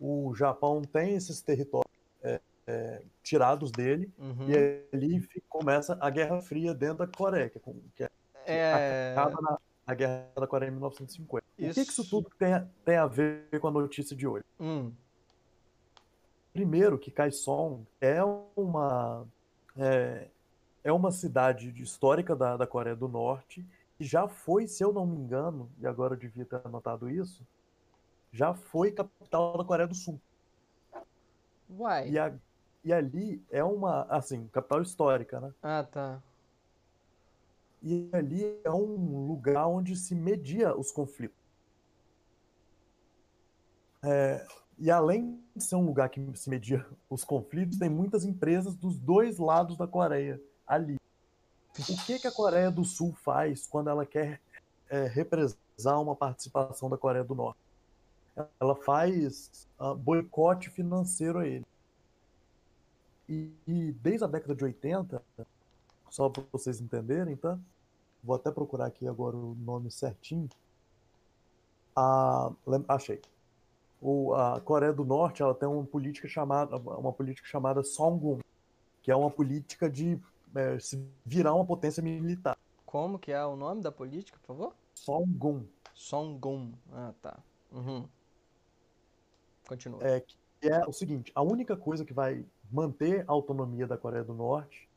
[0.00, 4.48] o Japão tem esses territórios é, é, tirados dele, Uhum.
[4.48, 7.60] e ali começa a Guerra Fria dentro da Coreia, que, é
[7.94, 8.08] que
[8.46, 11.44] É, acaba na, na Guerra da Coreia em 1950.
[11.46, 12.08] O que, que isso Isso.
[12.08, 14.42] tudo tem, a- tem a ver com a notícia de hoje?
[14.58, 14.90] hum,
[16.54, 18.24] Primeiro, que Kaesong é
[18.56, 19.26] uma,
[19.76, 20.28] é,
[20.82, 23.62] é uma cidade de- histórica da, da Coreia do Norte,
[23.98, 27.46] que já foi, se eu não me engano, e agora eu devia ter anotado isso,
[28.32, 30.20] já foi capital da Coreia do Sul.
[31.68, 32.10] Uai.
[32.10, 32.34] E, a-
[32.84, 35.54] e ali é uma, assim, capital histórica, né?
[35.62, 36.22] Ah, tá.
[37.82, 41.36] E ali é um lugar onde se media os conflitos.
[44.04, 44.44] É,
[44.78, 48.98] e além de ser um lugar que se media os conflitos, tem muitas empresas dos
[48.98, 50.96] dois lados da Coreia ali.
[51.78, 54.40] O que, que a Coreia do Sul faz quando ela quer
[54.88, 57.58] é, represar uma participação da Coreia do Norte?
[58.60, 61.66] Ela faz ah, boicote financeiro a ele.
[63.28, 65.22] E, e desde a década de 80,
[66.10, 67.58] só para vocês entenderem, tá?
[68.22, 70.48] Vou até procurar aqui agora o nome certinho.
[72.66, 73.20] Lem- achei.
[74.00, 78.40] O, a Coreia do Norte ela tem uma política chamada uma política chamada Songun,
[79.02, 80.18] que é uma política de
[80.54, 82.56] eh, se virar uma potência militar.
[82.84, 84.74] Como que é o nome da política, por favor?
[84.94, 85.64] Songun
[85.94, 86.72] Songun.
[86.92, 87.38] Ah, tá.
[87.70, 88.08] Uhum.
[89.72, 90.00] Continua.
[90.02, 94.22] é que é o seguinte: a única coisa que vai manter a autonomia da Coreia
[94.22, 94.88] do Norte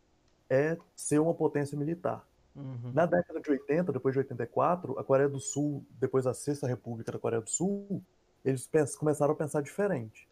[0.50, 2.26] é ser uma potência militar.
[2.56, 2.92] Uhum.
[2.94, 7.12] Na década de 80, depois de 84, a Coreia do Sul, depois da Sexta República
[7.12, 8.02] da Coreia do Sul,
[8.44, 10.28] eles começaram a pensar diferente.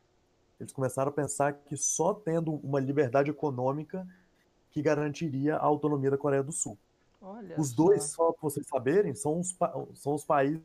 [0.60, 4.08] Eles começaram a pensar que só tendo uma liberdade econômica
[4.72, 6.78] que garantiria a autonomia da Coreia do Sul.
[7.22, 7.76] Olha Os só.
[7.76, 9.56] dois, só para vocês saberem, são os,
[9.96, 10.62] são os países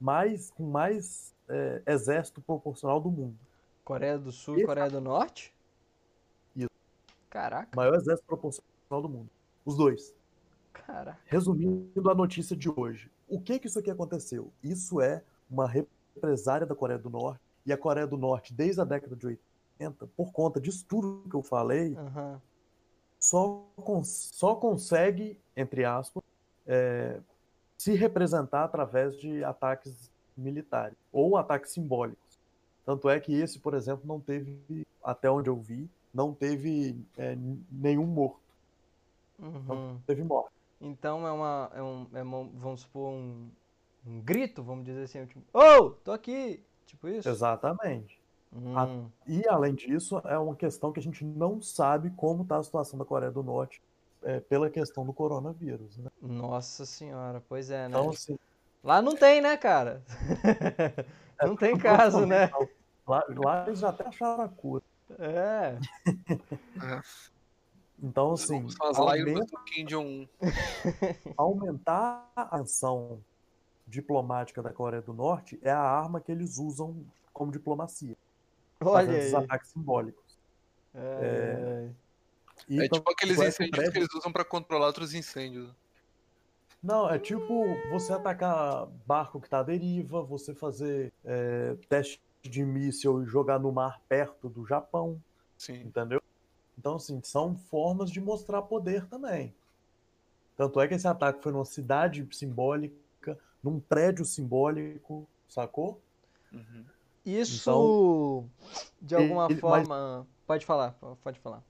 [0.00, 3.36] mais, com mais é, exército proporcional do mundo.
[3.84, 5.54] Coreia do Sul e Coreia do Norte?
[6.54, 6.68] Isso.
[7.30, 9.30] Caraca, Maior exército proporcional do mundo.
[9.64, 10.14] Os dois.
[10.72, 11.18] caraca.
[11.26, 14.50] Resumindo a notícia de hoje, o que que isso aqui aconteceu?
[14.62, 18.84] Isso é uma represária da Coreia do Norte, e a Coreia do Norte, desde a
[18.84, 19.26] década de
[19.78, 22.40] 80, por conta disso tudo que eu falei, Aham.
[23.18, 26.22] só, cons- só consegue, entre aspas,
[26.66, 27.20] é,
[27.78, 32.38] se representar através de ataques militares ou ataques simbólicos.
[32.84, 37.36] Tanto é que esse, por exemplo, não teve, até onde eu vi, não teve é,
[37.70, 38.40] nenhum morto.
[39.38, 39.62] Uhum.
[39.66, 40.50] Não teve morte.
[40.80, 43.48] Então é uma, é um, é uma- vamos supor, um,
[44.06, 47.28] um grito, vamos dizer assim, tipo, oh, tô aqui, tipo isso?
[47.28, 48.18] Exatamente.
[48.52, 52.62] Hum, E, além disso, é uma questão que a gente não sabe como está a
[52.62, 53.82] situação da Coreia do Norte
[54.22, 56.07] é, pela questão do coronavírus, né?
[56.20, 57.88] Nossa senhora, pois é, né?
[57.88, 58.38] Então, assim,
[58.82, 60.04] Lá não tem, né, cara?
[61.42, 62.48] não tem caso, né?
[63.06, 64.82] lá, lá eles até acharam a cura.
[65.18, 65.78] É,
[68.00, 69.46] Então, assim, aumenta-
[71.36, 73.20] aumentar a ação
[73.86, 78.16] diplomática da Coreia do Norte é a arma que eles usam como diplomacia,
[78.80, 80.38] olha esses ataques simbólicos.
[80.94, 81.90] É,
[82.68, 85.74] E É tanto tipo aqueles é incêndios prédio- que eles usam pra controlar outros incêndios.
[86.82, 92.64] Não, é tipo você atacar barco que tá à deriva, você fazer é, teste de
[92.64, 95.20] míssil e jogar no mar perto do Japão,
[95.56, 95.82] Sim.
[95.82, 96.22] entendeu?
[96.78, 99.52] Então, assim, são formas de mostrar poder também.
[100.56, 106.00] Tanto é que esse ataque foi numa cidade simbólica, num prédio simbólico, sacou?
[106.52, 106.84] Uhum.
[107.26, 108.44] Isso,
[109.02, 110.26] de alguma ele- mas- forma...
[110.46, 111.62] Pode falar, pode falar.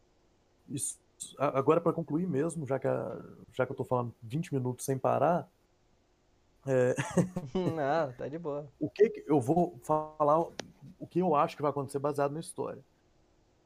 [0.68, 0.98] Isso,
[1.38, 3.18] agora, para concluir mesmo, já que, a-
[3.52, 5.48] já que eu tô falando 20 minutos sem parar,
[7.54, 8.68] Não, tá de boa.
[8.78, 10.40] o que que- eu vou falar
[10.98, 12.82] o que eu acho que vai acontecer baseado na história.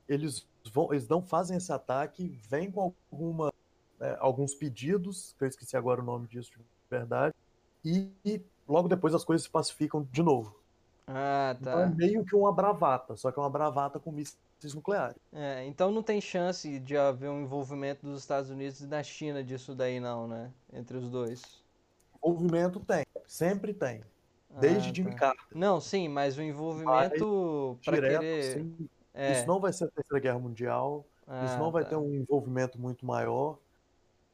[0.08, 3.52] Eles vão, eles não fazem esse ataque, vêm com alguma,
[4.00, 7.34] é, alguns pedidos, que eu esqueci agora o nome disso de verdade,
[7.84, 10.56] e, e logo depois as coisas se pacificam de novo.
[11.06, 11.88] Ah, Então é tá.
[11.88, 14.38] meio que uma bravata, só que é uma bravata com mísseis
[14.74, 15.16] nucleares.
[15.32, 19.42] É, então não tem chance de haver um envolvimento dos Estados Unidos e da China
[19.42, 20.50] disso daí não, né?
[20.72, 21.42] Entre os dois.
[22.24, 24.02] Envolvimento tem, sempre tem,
[24.60, 25.16] desde Ah, Jimmy tá.
[25.18, 25.44] Carter.
[25.56, 28.38] Não, sim, mas o envolvimento direto, querer...
[28.38, 29.32] assim, É.
[29.32, 31.04] Isso não vai ser a Terceira Guerra Mundial,
[31.44, 31.90] isso Ah, não vai tá.
[31.90, 33.58] ter um envolvimento muito maior,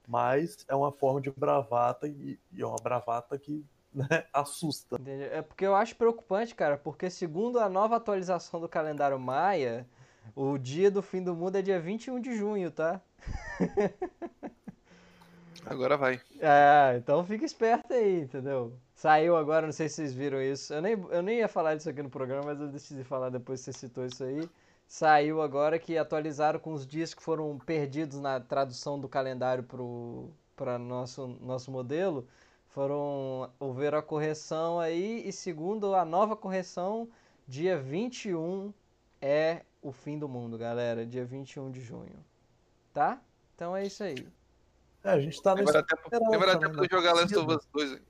[0.06, 4.96] mas é uma forma de bravata e, e é uma bravata que né, assusta.
[4.96, 5.24] Entendi.
[5.24, 9.86] É porque eu acho preocupante, cara, porque segundo a nova atualização do calendário maia,
[10.34, 13.00] o dia do fim do mundo é dia 21 de junho, tá?
[15.66, 16.20] Agora vai.
[16.40, 18.72] É, então fica esperto aí, entendeu?
[18.94, 20.72] Saiu agora, não sei se vocês viram isso.
[20.72, 23.60] Eu nem, eu nem ia falar disso aqui no programa, mas eu decidi falar depois
[23.60, 24.48] que você citou isso aí.
[24.88, 29.64] Saiu agora que atualizaram com os dias que foram perdidos na tradução do calendário
[30.56, 32.26] para nosso, nosso modelo.
[32.68, 33.50] Foram.
[33.60, 37.08] Houveram a correção aí, e segundo a nova correção,
[37.46, 38.72] dia 21
[39.20, 41.06] é o fim do mundo, galera.
[41.06, 42.24] Dia 21 de junho.
[42.92, 43.20] Tá?
[43.54, 44.26] Então é isso aí.
[45.04, 47.54] É, a gente tá na Agora até, até né, jogar Last of.
[47.54, 47.92] Us 2.
[47.92, 48.00] aí.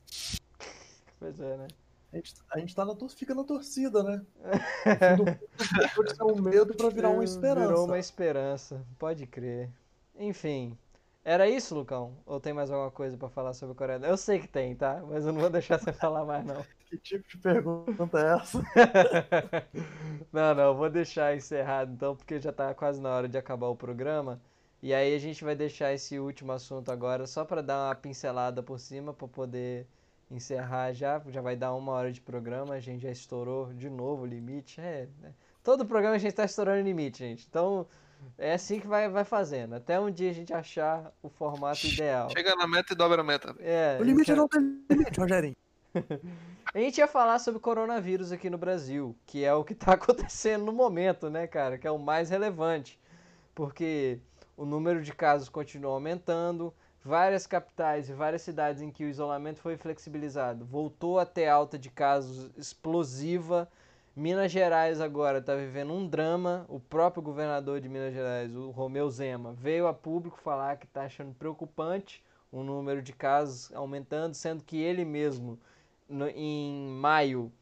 [1.18, 1.68] Pois é, né?
[2.12, 4.24] A gente, a gente tá na fica na torcida, né?
[4.44, 5.38] O fim do mundo
[5.78, 7.66] deixou de ser um medo pra virar uma esperança.
[7.68, 9.70] Virou uma esperança, pode crer.
[10.18, 10.76] Enfim,
[11.22, 12.16] era isso, Lucão?
[12.24, 14.00] Ou tem mais alguma coisa pra falar sobre a Coreia?
[14.06, 15.02] Eu sei que tem, tá?
[15.06, 16.64] Mas eu não vou deixar você falar mais, não.
[16.88, 18.62] Que tipo de pergunta é essa?
[20.32, 23.76] Não, não, vou deixar encerrado então, porque já tá quase na hora de acabar o
[23.76, 24.40] programa.
[24.82, 28.62] E aí a gente vai deixar esse último assunto agora só pra dar uma pincelada
[28.62, 29.86] por cima, pra poder
[30.30, 31.20] encerrar já.
[31.28, 34.80] Já vai dar uma hora de programa, a gente já estourou de novo o limite.
[34.80, 35.32] É, né?
[35.64, 37.46] Todo programa a gente tá estourando o limite, gente.
[37.48, 37.86] Então
[38.36, 42.30] é assim que vai, vai fazendo, até um dia a gente achar o formato ideal.
[42.30, 43.54] Chega na meta e dobra a meta.
[43.58, 45.56] É, O limite então- não tem limite, Rogerinho.
[46.74, 50.66] a gente ia falar sobre coronavírus aqui no Brasil, que é o que está acontecendo
[50.66, 51.78] no momento, né, cara?
[51.78, 52.98] Que é o mais relevante.
[53.54, 54.20] Porque
[54.56, 59.60] o número de casos continua aumentando, várias capitais e várias cidades em que o isolamento
[59.60, 63.68] foi flexibilizado voltou a ter alta de casos explosiva.
[64.14, 66.66] Minas Gerais agora está vivendo um drama.
[66.68, 71.04] O próprio governador de Minas Gerais, o Romeu Zema, veio a público falar que está
[71.04, 75.58] achando preocupante o número de casos aumentando, sendo que ele mesmo
[76.08, 77.52] no- em maio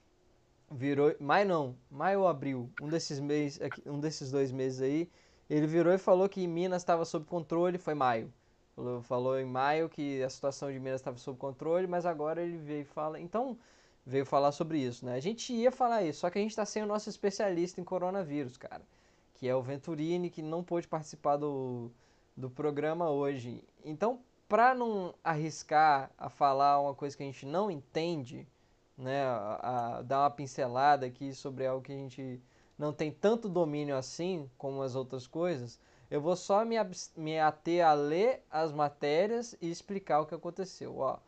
[0.70, 5.10] virou, maio não, maio ou abril, um desses meses, um desses dois meses aí,
[5.48, 8.32] ele virou e falou que Minas estava sob controle, foi maio.
[8.74, 12.58] Falou, falou em maio que a situação de Minas estava sob controle, mas agora ele
[12.58, 13.56] veio e fala, então
[14.04, 15.14] veio falar sobre isso, né?
[15.14, 17.84] A gente ia falar isso, só que a gente está sem o nosso especialista em
[17.84, 18.82] coronavírus, cara,
[19.34, 21.90] que é o Venturini, que não pôde participar do,
[22.36, 23.62] do programa hoje.
[23.84, 28.46] Então, para não arriscar a falar uma coisa que a gente não entende,
[28.96, 32.40] né, a, a dar uma pincelada aqui sobre algo que a gente
[32.78, 35.80] não tem tanto domínio assim como as outras coisas,
[36.10, 36.76] eu vou só me,
[37.16, 40.98] me ater a ler as matérias e explicar o que aconteceu.
[40.98, 41.18] Ó,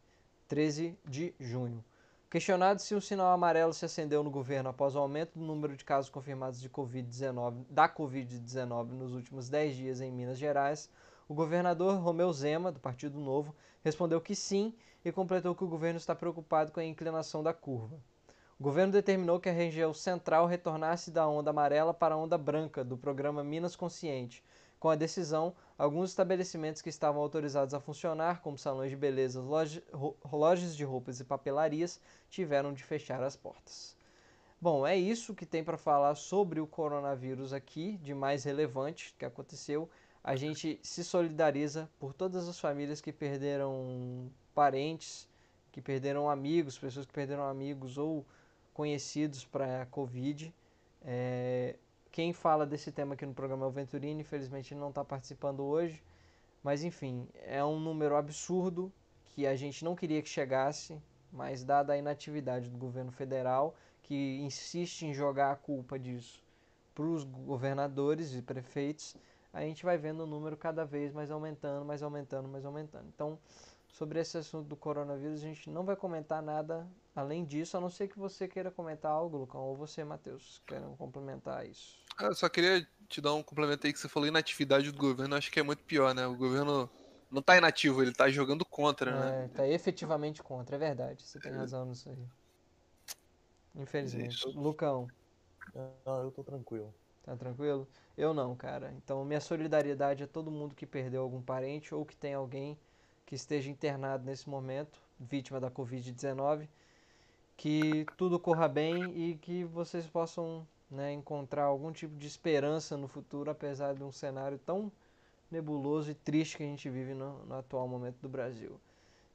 [0.47, 1.83] 13 de junho.
[2.29, 5.85] Questionado se o sinal amarelo se acendeu no governo após o aumento do número de
[5.85, 10.89] casos confirmados de COVID-19 da Covid-19 nos últimos 10 dias em Minas Gerais,
[11.27, 14.73] o governador Romeu Zema, do Partido Novo, respondeu que sim
[15.03, 17.99] e completou que o governo está preocupado com a inclinação da curva.
[18.59, 22.83] O governo determinou que a região central retornasse da onda amarela para a onda branca
[22.83, 24.43] do programa Minas Consciente,
[24.79, 29.83] com a decisão, alguns estabelecimentos que estavam autorizados a funcionar, como salões de beleza, loja,
[30.31, 31.99] lojas de roupas e papelarias,
[32.29, 33.95] tiveram de fechar as portas.
[34.61, 39.25] Bom, é isso que tem para falar sobre o coronavírus aqui, de mais relevante que
[39.25, 39.89] aconteceu.
[40.27, 45.29] A gente se solidariza por todas as famílias que perderam parentes,
[45.71, 48.25] que perderam amigos, pessoas que perderam amigos ou
[48.73, 50.51] conhecidos para a Covid.
[51.03, 51.75] É,
[52.11, 56.01] quem fala desse tema aqui no programa é o Venturini, infelizmente não está participando hoje.
[56.63, 58.91] Mas enfim, é um número absurdo
[59.27, 60.99] que a gente não queria que chegasse,
[61.31, 66.43] mas dada a inatividade do governo federal, que insiste em jogar a culpa disso
[66.95, 69.15] para os governadores e prefeitos,
[69.55, 73.07] a gente vai vendo o número cada vez mais aumentando, mais aumentando, mais aumentando.
[73.07, 73.39] Então,
[73.87, 76.85] sobre esse assunto do coronavírus, a gente não vai comentar nada
[77.15, 80.93] além disso, a não ser que você queira comentar algo, Lucão, ou você, Matheus, queiram
[80.97, 81.97] complementar isso.
[82.19, 85.49] Eu só queria te dar um complemento aí que você falou inatividade do governo, acho
[85.49, 86.27] que é muito pior, né?
[86.27, 86.89] O governo
[87.31, 89.27] não tá inativo, ele tá jogando contra, né?
[89.27, 89.51] é, né?
[89.55, 91.23] Tá efetivamente contra, é verdade.
[91.23, 92.27] Você tem razão nisso aí.
[93.73, 94.35] Infelizmente.
[94.35, 94.51] Isso.
[94.59, 95.07] Lucão.
[96.05, 96.93] Não, eu tô tranquilo.
[97.25, 97.87] Tá tranquilo?
[98.15, 98.93] Eu não, cara.
[98.97, 102.77] Então, minha solidariedade a todo mundo que perdeu algum parente ou que tem alguém
[103.25, 106.67] que esteja internado nesse momento, vítima da Covid-19.
[107.57, 113.07] Que tudo corra bem e que vocês possam né, encontrar algum tipo de esperança no
[113.07, 114.91] futuro, apesar de um cenário tão
[115.49, 118.79] nebuloso e triste que a gente vive no, no atual momento do Brasil.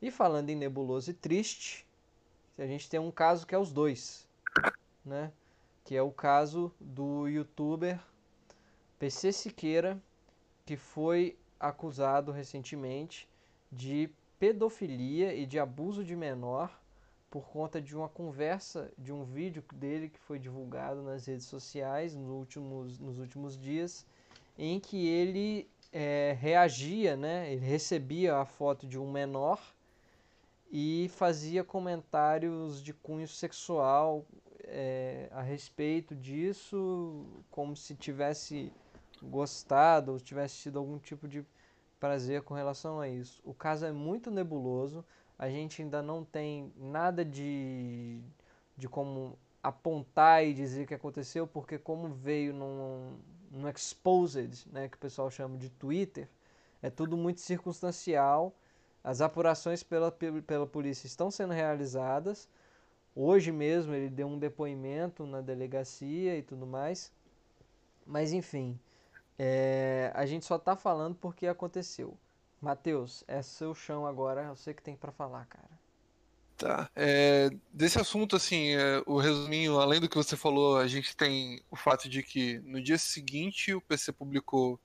[0.00, 1.84] E falando em nebuloso e triste,
[2.56, 4.28] a gente tem um caso que é os dois,
[5.04, 5.32] né?
[5.84, 7.98] Que é o caso do youtuber
[8.98, 10.00] PC Siqueira,
[10.64, 13.28] que foi acusado recentemente
[13.72, 16.80] de pedofilia e de abuso de menor
[17.30, 22.14] por conta de uma conversa, de um vídeo dele que foi divulgado nas redes sociais
[22.16, 24.04] nos últimos, nos últimos dias,
[24.58, 27.52] em que ele é, reagia, né?
[27.52, 29.60] ele recebia a foto de um menor
[30.72, 34.24] e fazia comentários de cunho sexual
[34.70, 38.72] é, a respeito disso, como se tivesse
[39.22, 41.44] gostado ou tivesse tido algum tipo de
[41.98, 43.42] prazer com relação a isso.
[43.44, 45.04] O caso é muito nebuloso
[45.40, 48.20] a gente ainda não tem nada de,
[48.76, 53.16] de como apontar e dizer que aconteceu, porque como veio num,
[53.50, 56.28] num exposed, né, que o pessoal chama de Twitter,
[56.82, 58.54] é tudo muito circunstancial.
[59.02, 62.46] As apurações pela, pela polícia estão sendo realizadas.
[63.22, 67.12] Hoje mesmo ele deu um depoimento na delegacia e tudo mais.
[68.06, 68.80] Mas enfim,
[69.38, 72.16] é, a gente só está falando porque aconteceu.
[72.62, 75.68] Matheus, é seu chão agora, eu sei que tem para falar, cara.
[76.56, 76.90] Tá.
[76.96, 81.62] É, desse assunto, assim, é, o resuminho, além do que você falou, a gente tem
[81.70, 84.80] o fato de que no dia seguinte o PC publicou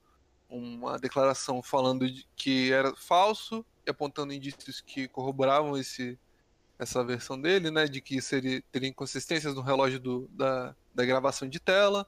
[0.46, 6.18] uma declaração falando de que era falso e apontando indícios que corroboravam esse,
[6.78, 11.48] essa versão dele, né, de que seria, teria inconsistências no relógio do, da, da gravação
[11.48, 12.06] de tela.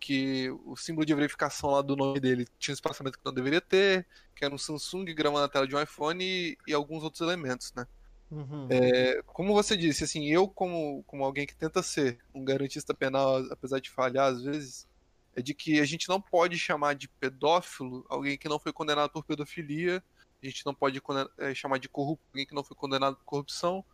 [0.00, 3.60] que o símbolo de verificação lá do nome dele tinha um espaçamento que não deveria
[3.60, 7.20] ter, que era um Samsung gravando na tela de um iPhone e, e alguns outros
[7.20, 7.86] elementos, né?
[8.30, 8.68] Uhum.
[8.70, 13.38] É, como você disse, assim, eu como, como alguém que tenta ser um garantista penal,
[13.50, 14.88] apesar de falhar às vezes,
[15.34, 19.10] é de que a gente não pode chamar de pedófilo alguém que não foi condenado
[19.10, 20.02] por pedofilia,
[20.42, 21.02] a gente não pode
[21.38, 23.84] é, chamar de corrupto alguém que não foi condenado por corrupção.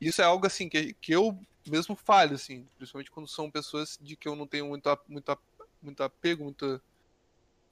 [0.00, 1.38] Isso é algo assim que, que eu
[1.70, 5.38] mesmo falho, assim, principalmente quando são pessoas de que eu não tenho muito, muito,
[5.82, 6.80] muito apego, muito,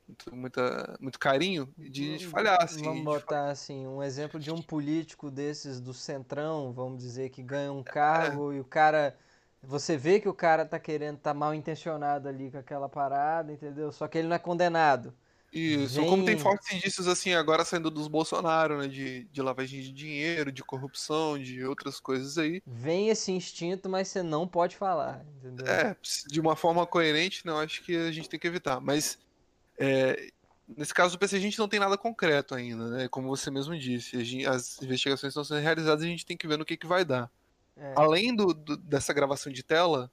[0.09, 2.83] muito, muita, muito carinho de, de falhar, assim.
[2.83, 7.73] Vamos botar assim, um exemplo de um político desses do centrão, vamos dizer, que ganha
[7.73, 8.57] um cargo é.
[8.57, 9.16] e o cara.
[9.64, 13.93] Você vê que o cara tá querendo, tá mal intencionado ali com aquela parada, entendeu?
[13.93, 15.14] Só que ele não é condenado.
[15.53, 18.89] Isso, como tem fortes indícios assim agora saindo dos Bolsonaro, né?
[18.89, 22.63] De, de lavagem de dinheiro, de corrupção, de outras coisas aí.
[22.67, 25.67] Vem esse instinto, mas você não pode falar, entendeu?
[25.67, 25.95] É,
[26.27, 28.81] de uma forma coerente, não, acho que a gente tem que evitar.
[28.81, 29.19] Mas
[29.79, 30.31] é,
[30.67, 33.09] nesse caso do PC a gente não tem nada concreto ainda, né?
[33.09, 36.49] Como você mesmo disse, gente, as investigações estão sendo realizadas e a gente tem que
[36.49, 37.31] ver no que, que vai dar.
[37.77, 37.93] É.
[37.95, 40.11] Além do, do, dessa gravação de tela,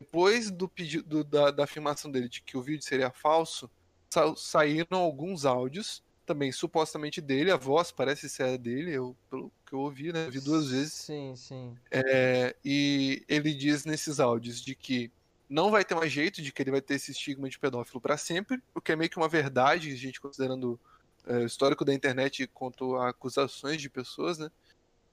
[0.00, 3.70] depois do pedido da, da afirmação dele de que o vídeo seria falso
[4.12, 9.50] sa saíram alguns áudios, também supostamente dele, a voz parece ser a dele, eu, pelo
[9.66, 10.26] que eu ouvi, né?
[10.26, 10.92] Eu vi duas vezes.
[10.92, 11.74] Sim, sim.
[11.90, 15.10] É, e ele diz nesses áudios de que
[15.48, 18.18] não vai ter mais jeito, de que ele vai ter esse estigma de pedófilo para
[18.18, 20.78] sempre, o que é meio que uma verdade, a gente considerando
[21.26, 24.50] é, o histórico da internet quanto a acusações de pessoas, né?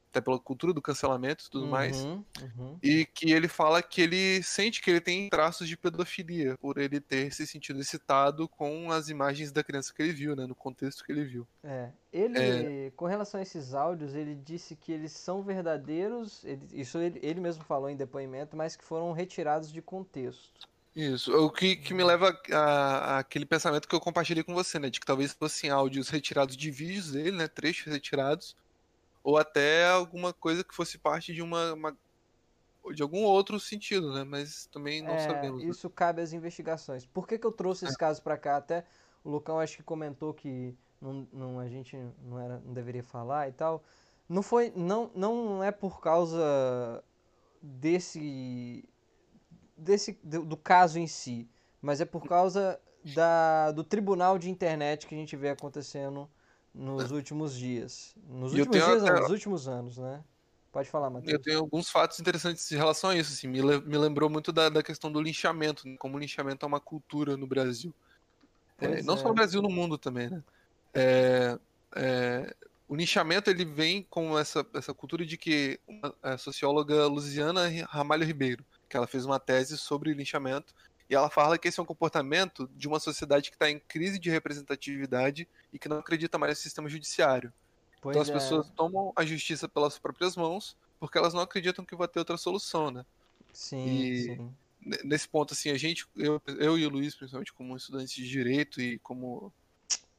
[0.10, 2.04] Até pela cultura do cancelamento e tudo uhum, mais.
[2.04, 2.78] Uhum.
[2.82, 7.00] E que ele fala que ele sente que ele tem traços de pedofilia, por ele
[7.00, 10.46] ter se sentido excitado com as imagens da criança que ele viu, né?
[10.46, 11.48] No contexto que ele viu.
[11.64, 11.90] É.
[12.12, 12.92] Ele, é...
[12.96, 17.40] com relação a esses áudios, ele disse que eles são verdadeiros, ele, isso ele, ele
[17.40, 20.68] mesmo falou em depoimento, mas que foram retirados de contexto.
[20.96, 24.80] Isso, o que, que me leva a, a, aquele pensamento que eu compartilhei com você,
[24.80, 24.90] né?
[24.90, 27.48] De que talvez fossem áudios retirados de vídeos dele, né?
[27.48, 28.56] Trechos retirados,
[29.30, 31.98] ou até alguma coisa que fosse parte de uma, uma
[32.92, 34.24] de algum outro sentido, né?
[34.24, 35.64] Mas também não é, sabemos.
[35.64, 35.94] Isso né?
[35.96, 37.06] cabe às investigações.
[37.06, 37.98] Por que, que eu trouxe esse é.
[37.98, 38.58] caso para cá?
[38.58, 38.84] Até
[39.24, 43.48] o Lucão acho que comentou que não, não, a gente não, era, não deveria falar
[43.48, 43.84] e tal.
[44.28, 47.04] Não foi, não, não é por causa
[47.62, 48.84] desse,
[49.78, 51.48] desse do, do caso em si,
[51.80, 52.80] mas é por causa
[53.14, 56.28] da, do tribunal de internet que a gente vê acontecendo
[56.74, 58.16] nos últimos dias.
[58.28, 60.24] Nos últimos dias, não, nos últimos anos, né?
[60.72, 61.34] Pode falar, Matheus.
[61.34, 63.34] Eu tenho alguns fatos interessantes em relação a isso.
[63.34, 65.96] Assim, me, me lembrou muito da, da questão do linchamento, né?
[65.98, 67.94] como o linchamento é uma cultura no Brasil.
[68.78, 69.18] É, não é.
[69.18, 70.44] só no Brasil, no mundo também, né?
[70.94, 71.60] É,
[71.96, 72.56] é,
[72.88, 75.80] o linchamento ele vem com essa, essa cultura de que
[76.22, 80.74] a socióloga Luciana Ramalho Ribeiro, que ela fez uma tese sobre linchamento,
[81.10, 84.20] e ela fala que esse é um comportamento de uma sociedade que está em crise
[84.20, 87.52] de representatividade e que não acredita mais no sistema judiciário.
[88.02, 88.34] Pois então as é.
[88.34, 92.38] pessoas tomam a justiça pelas próprias mãos porque elas não acreditam que vai ter outra
[92.38, 93.06] solução, né?
[93.54, 94.54] Sim, e sim.
[95.04, 98.82] nesse ponto, assim, a gente, eu, eu e o Luiz, principalmente como estudantes de direito
[98.82, 99.52] e como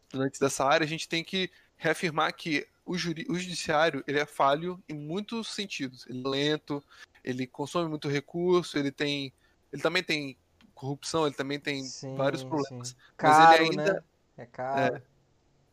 [0.06, 4.26] estudantes dessa área, a gente tem que reafirmar que o, juri, o judiciário ele é
[4.26, 6.06] falho em muitos sentidos.
[6.08, 6.82] Ele é lento,
[7.22, 9.32] ele consome muito recurso, ele tem,
[9.72, 10.36] ele também tem
[10.80, 12.88] corrupção, ele também tem sim, vários problemas.
[12.88, 12.94] Sim.
[13.16, 14.02] Caro, mas ele ainda né?
[14.38, 14.96] é caro.
[14.96, 15.02] É,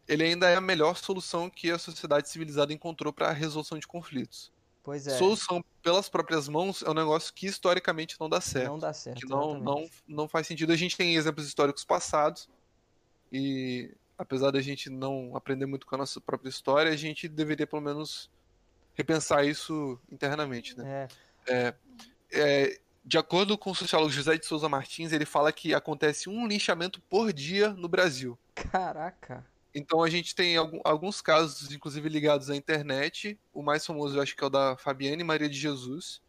[0.06, 3.88] ele ainda é a melhor solução que a sociedade civilizada encontrou para a resolução de
[3.88, 4.52] conflitos.
[4.84, 5.18] Pois é.
[5.18, 8.68] Solução pelas próprias mãos é um negócio que historicamente não dá certo.
[8.68, 9.20] Não dá certo.
[9.20, 10.72] Que não, não, não faz sentido.
[10.72, 12.50] A gente tem exemplos históricos passados
[13.32, 17.68] e apesar da gente não aprender muito com a nossa própria história, a gente deveria
[17.68, 18.30] pelo menos
[18.94, 21.08] repensar isso internamente, né?
[21.48, 21.54] É.
[21.54, 21.76] É,
[22.32, 26.46] é, de acordo com o sociólogo José de Souza Martins, ele fala que acontece um
[26.46, 28.38] linchamento por dia no Brasil.
[28.54, 29.46] Caraca!
[29.74, 33.40] Então a gente tem alguns casos, inclusive ligados à internet.
[33.54, 36.22] O mais famoso eu acho que é o da Fabiane Maria de Jesus,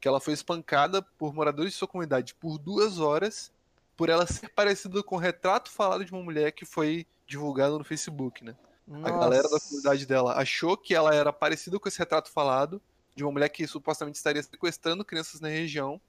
[0.00, 3.52] que ela foi espancada por moradores de sua comunidade por duas horas,
[3.94, 7.84] por ela ser parecida com o retrato falado de uma mulher que foi divulgado no
[7.84, 8.56] Facebook, né?
[8.86, 9.06] Nossa.
[9.06, 12.80] A galera da comunidade dela achou que ela era parecida com esse retrato falado
[13.14, 16.00] de uma mulher que supostamente estaria sequestrando crianças na região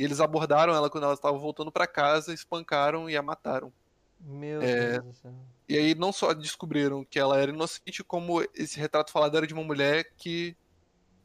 [0.00, 3.70] e eles abordaram ela quando ela estava voltando para casa, espancaram e a mataram.
[4.18, 5.34] Meu é, Deus do céu.
[5.68, 9.52] E aí não só descobriram que ela era inocente, como esse retrato falado era de
[9.52, 10.56] uma mulher que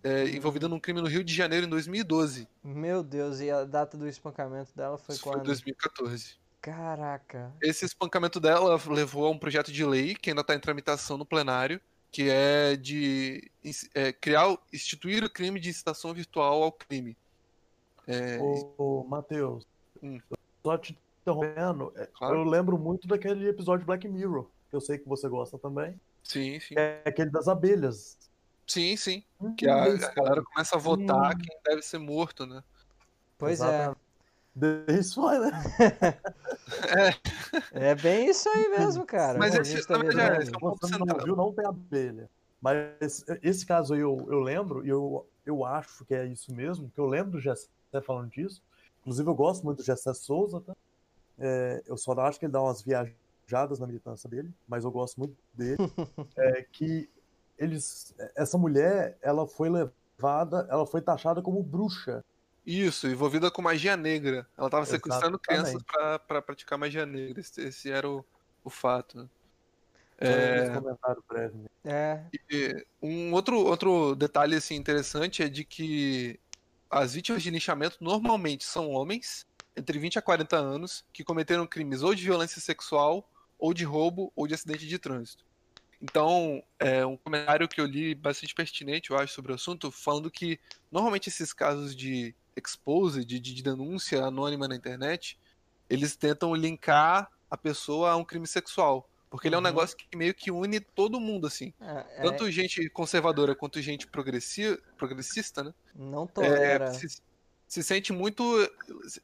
[0.03, 2.49] é, envolvida num crime no Rio de Janeiro em 2012.
[2.61, 5.37] Meu Deus, e a data do espancamento dela foi Isso quando?
[5.37, 6.35] Foi 2014.
[6.61, 7.53] Caraca.
[7.61, 11.25] Esse espancamento dela levou a um projeto de lei que ainda está em tramitação no
[11.25, 11.79] plenário,
[12.11, 13.49] que é de
[13.93, 17.15] é, criar, instituir o crime de incitação virtual ao crime.
[18.07, 18.37] É...
[18.39, 19.65] Ô, ô Matheus,
[20.01, 20.19] hum.
[20.65, 22.35] só te interrompendo, é, Claro.
[22.35, 25.99] eu lembro muito daquele episódio de Black Mirror, que eu sei que você gosta também,
[26.23, 26.75] Sim, sim.
[26.75, 28.17] que é aquele das abelhas.
[28.67, 29.23] Sim, sim.
[29.39, 31.37] Hum, Que a, a galera começa a votar Hum.
[31.37, 32.63] quem deve ser morto, né?
[33.37, 33.99] Pois Exatamente.
[34.55, 35.51] Dei spoiler.
[37.73, 37.89] é.
[37.89, 39.37] É bem isso aí mesmo, cara.
[39.37, 40.41] Mas esse- tá vivendo.
[40.41, 42.29] esse é um ponto Você não viu, não tem abelha.
[42.61, 46.89] Mas esse caso aí eu, eu lembro, e eu, eu acho que é isso mesmo,
[46.89, 47.39] que eu lembro do
[47.95, 48.61] Gessé falando disso.
[49.01, 50.75] Inclusive, eu gosto muito do Gessé Souza, tá?
[51.37, 55.17] É, eu só acho que ele dá umas viajadas na militância dele, mas eu gosto
[55.17, 55.77] muito dele.
[56.37, 57.09] é que
[57.57, 62.23] eles, essa mulher, ela foi levada, ela foi taxada como bruxa.
[62.65, 64.47] Isso, envolvida com magia negra.
[64.57, 67.39] Ela tava sequestrando crianças pra praticar magia negra.
[67.39, 68.25] Esse, esse era o,
[68.63, 69.29] o fato, né?
[70.17, 71.69] É, né?
[71.83, 76.39] É, e um outro, outro detalhe assim, interessante é de que
[76.89, 82.01] as vítimas de linchamento normalmente são homens entre 20 a 40 anos que cometeram crimes
[82.01, 85.45] ou de violência sexual, ou de roubo, ou de acidente de trânsito.
[86.01, 90.29] Então, é um comentário que eu li bastante pertinente, eu acho, sobre o assunto, falando
[90.29, 90.59] que
[90.91, 95.39] normalmente esses casos de expose, de, de denúncia anônima na internet,
[95.89, 99.09] eles tentam linkar a pessoa a um crime sexual.
[99.29, 99.63] Porque ele é um Uhum.
[99.63, 101.73] negócio que meio que une todo mundo, assim.
[101.79, 105.73] é, é, Tanto gente conservadora quanto gente progressi progressista, né?
[105.95, 106.93] não É, tolera.
[106.93, 107.07] se,
[107.67, 108.43] se sente muito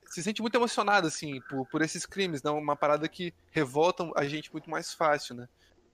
[0.08, 2.52] se sente muito emocionado assim por, por esses crimes, né?
[2.52, 5.48] Uma parada que revolta a gente muito mais fácil, né?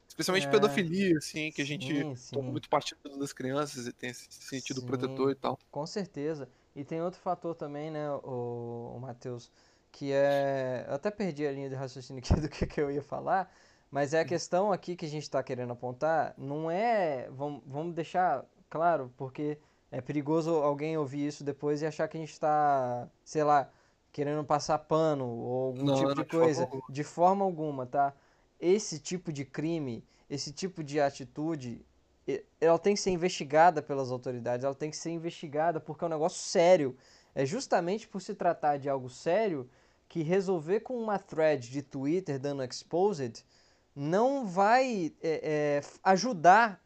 [0.08, 0.50] Especialmente É.
[0.50, 2.32] pedofilia, assim, que a gente Sim, sim.
[2.32, 4.86] toma muito partido das crianças e tem esse sentido Sim.
[4.86, 5.60] protetor e tal.
[5.72, 6.50] Com certeza.
[6.76, 9.52] E tem outro fator também, né, o, o Matheus,
[9.92, 10.86] que é.
[10.88, 13.54] Eu até perdi a linha de raciocínio aqui do que, que eu ia falar,
[13.90, 17.30] mas é a questão aqui que a gente está querendo apontar, não é.
[17.32, 19.58] Vamos, vamos deixar claro, porque
[19.92, 23.70] é perigoso alguém ouvir isso depois e achar que a gente está, sei lá,
[24.12, 26.70] querendo passar pano ou algum Não, tipo de forma coisa.
[26.90, 28.14] De forma alguma, tá?
[28.60, 31.86] Esse tipo de crime, esse tipo de atitude
[32.60, 36.10] ela tem que ser investigada pelas autoridades, ela tem que ser investigada porque é um
[36.10, 36.98] negócio sério.
[37.34, 39.70] É justamente por se tratar de algo sério
[40.10, 43.44] que resolver com uma thread de Twitter dando exposed
[43.98, 46.80] não vai é, é, ajudar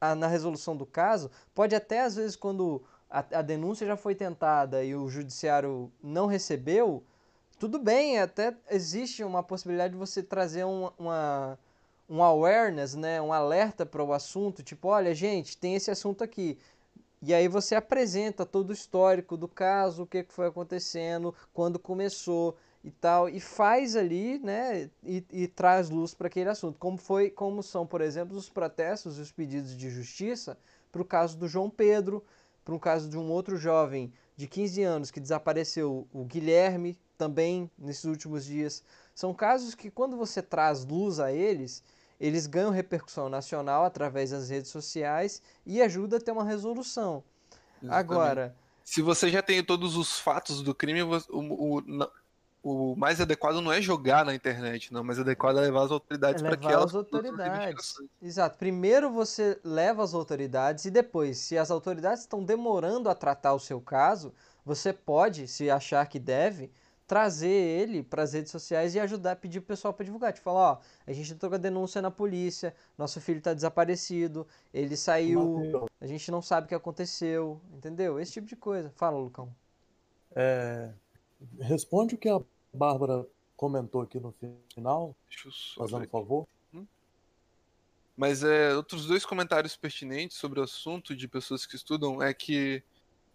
[0.00, 1.30] a- na resolução do caso.
[1.54, 6.26] Pode até, às vezes, quando a, a denúncia já foi tentada e o judiciário não
[6.26, 7.04] recebeu,
[7.58, 11.58] tudo bem, até existe uma possibilidade de você trazer um, uma,
[12.08, 16.58] um awareness, né, um alerta para o assunto, tipo, olha, gente, tem esse assunto aqui.
[17.22, 22.56] E aí você apresenta todo o histórico do caso, o que foi acontecendo, quando começou
[22.86, 26.78] e tal, e faz ali, né, e, e traz luz para aquele assunto.
[26.78, 30.56] Como foi, como são, por exemplo, os protestos e os pedidos de justiça
[30.92, 32.24] para o caso do João Pedro,
[32.64, 37.68] para um caso de um outro jovem de 15 anos que desapareceu, o Guilherme, também
[37.76, 38.84] nesses últimos dias.
[39.16, 41.82] São casos que, quando você traz luz a eles,
[42.20, 47.24] eles ganham repercussão nacional através das redes sociais e ajuda a ter uma resolução.
[47.82, 48.12] Exatamente.
[48.12, 52.10] Agora, Se você já tem todos os fatos do crime, o, o, na-
[52.68, 56.42] o mais adequado não é jogar na internet, não, mas adequado é levar as autoridades
[56.42, 57.94] É para que levar elas as autoridades.
[58.20, 58.58] Exato.
[58.58, 63.60] Primeiro você leva as autoridades e depois, se as autoridades estão demorando a tratar o
[63.60, 66.72] seu caso, você pode, se achar que deve,
[67.06, 70.32] trazer ele para as redes sociais e ajudar, pedir pro pessoal para divulgar.
[70.32, 74.44] Tipo, falar, ó, a gente entrou com a denúncia na polícia, nosso filho está desaparecido,
[74.74, 78.18] ele saiu, Mateus, a gente não sabe o que aconteceu, entendeu?
[78.18, 78.90] Esse tipo de coisa.
[78.90, 79.54] Fala, Lucão.
[80.34, 80.90] é,
[81.60, 82.40] responde o que a
[82.76, 83.26] Bárbara
[83.56, 84.32] comentou aqui no
[84.74, 85.16] final,
[85.76, 86.46] fazendo um favor.
[88.16, 92.82] Mas é, outros dois comentários pertinentes sobre o assunto de pessoas que estudam é que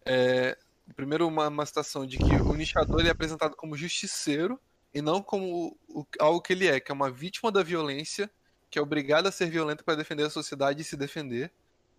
[0.05, 0.57] é,
[0.95, 4.59] primeiro uma, uma citação de que o nichador ele é apresentado como justiceiro
[4.93, 8.29] e não como o- algo que ele é, que é uma vítima da violência,
[8.71, 11.53] que é obrigada a ser violenta para defender a sociedade e se defender,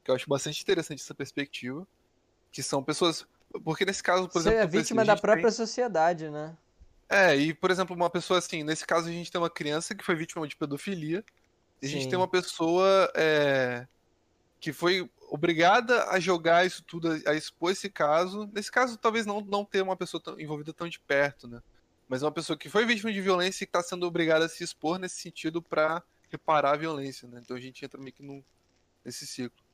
[0.04, 1.86] que eu acho bastante interessante essa perspectiva,
[2.50, 3.24] que são pessoas,
[3.64, 6.30] porque nesse caso, por Você exemplo, é eu pensei, vítima da gente tem- própria sociedade,
[6.30, 6.56] né?
[7.12, 10.04] É, e por exemplo, uma pessoa assim, nesse caso a gente tem uma criança que
[10.04, 11.24] foi vítima de pedofilia,
[11.80, 12.10] e a gente Sim.
[12.10, 13.86] tem uma pessoa é,
[14.60, 18.48] que foi obrigada a jogar isso tudo, a, expor esse caso.
[18.52, 21.62] Nesse caso, talvez não, não ter uma pessoa tão- envolvida tão de perto, né?
[22.06, 24.62] Mas uma pessoa que foi vítima de violência e que está sendo obrigada a se
[24.62, 27.40] expor nesse sentido para reparar a violência, né?
[27.42, 28.44] Então a gente entra meio que
[29.02, 29.64] nesse ciclo.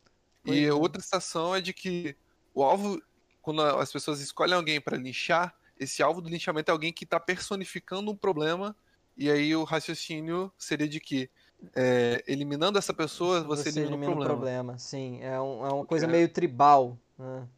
[0.44, 0.73] E é.
[0.73, 2.16] outra citação é de que
[2.55, 3.02] o alvo,
[3.43, 7.19] quando as pessoas escolhem alguém para linchar, esse alvo do linchamento é alguém que está
[7.21, 8.75] personificando um problema,
[9.17, 11.29] e aí o raciocínio seria de que
[11.75, 14.79] é, eliminando essa pessoa, você, elimina, o problema.
[14.79, 17.49] Sim, é, um- é uma coisa é- meio tribal, né?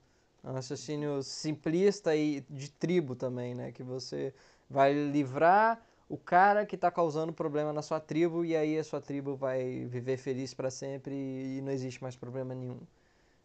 [0.42, 3.72] É um raciocínio simplista e de tribo também, né?
[3.72, 4.32] Que você
[4.70, 9.00] vai livrar o cara que tá causando problema na sua tribo e aí a sua
[9.00, 12.80] tribo vai viver feliz para sempre e não existe mais problema nenhum.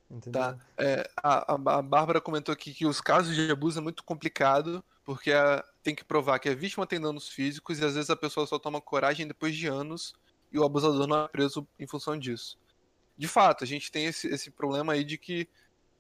[0.09, 0.41] Entendeu?
[0.41, 0.57] Tá.
[0.77, 5.31] É, a, a Bárbara comentou aqui que os casos de abuso é muito complicado, porque
[5.31, 8.45] a, tem que provar que a vítima tem danos físicos e às vezes a pessoa
[8.45, 10.13] só toma coragem depois de anos
[10.51, 12.57] e o abusador não é preso em função disso.
[13.17, 15.47] De fato, a gente tem esse, esse problema aí de que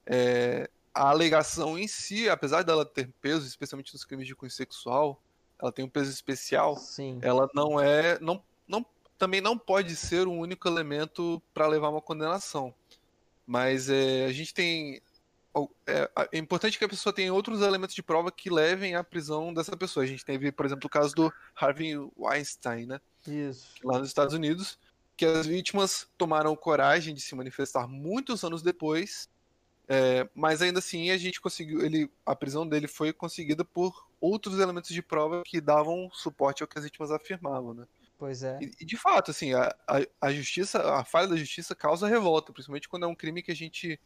[0.05, 5.21] é, a alegação em si, apesar dela ter peso, especialmente nos crimes de cunho sexual,
[5.61, 6.77] ela tem um peso especial.
[6.77, 7.19] Sim.
[7.21, 8.85] Ela não é, não, não,
[9.17, 12.73] também não pode ser o único elemento para levar uma condenação.
[13.45, 15.01] Mas é, a gente tem.
[15.87, 19.53] É, é, importante que a pessoa tenha outros elementos de prova que levem à prisão
[19.53, 20.03] dessa pessoa.
[20.03, 22.99] A gente teve, por exemplo, o caso do Harvey Weinstein, né?
[23.25, 23.73] Isso.
[23.83, 24.77] Lá nos Estados Unidos,
[25.15, 29.29] que as vítimas tomaram coragem de se manifestar muitos anos depois,
[29.87, 31.81] é, mas ainda assim a gente conseguiu.
[31.81, 36.67] Ele, a prisão dele foi conseguida por outros elementos de prova que davam suporte ao
[36.67, 37.85] que as vítimas afirmavam, né?
[38.17, 38.57] Pois é.
[38.61, 42.53] E, e de fato, assim, a, a, a, justiça, a falha da justiça causa revolta,
[42.53, 43.99] principalmente quando é um crime que a gente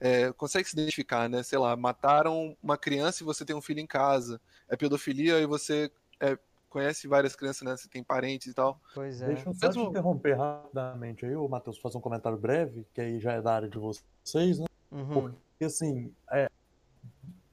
[0.00, 1.42] é, consegue se identificar, né?
[1.42, 4.40] Sei lá, mataram uma criança e você tem um filho em casa.
[4.68, 6.38] É pedofilia e você é,
[6.68, 7.76] conhece várias crianças, né?
[7.76, 8.78] Você tem parentes e tal.
[8.94, 9.28] Pois é.
[9.28, 9.84] Deixa eu só Mesmo...
[9.84, 13.54] te interromper rapidamente aí, o Matheus, fazer um comentário breve, que aí já é da
[13.54, 14.66] área de vocês, né?
[14.90, 15.08] Uhum.
[15.08, 16.50] Porque, assim, é,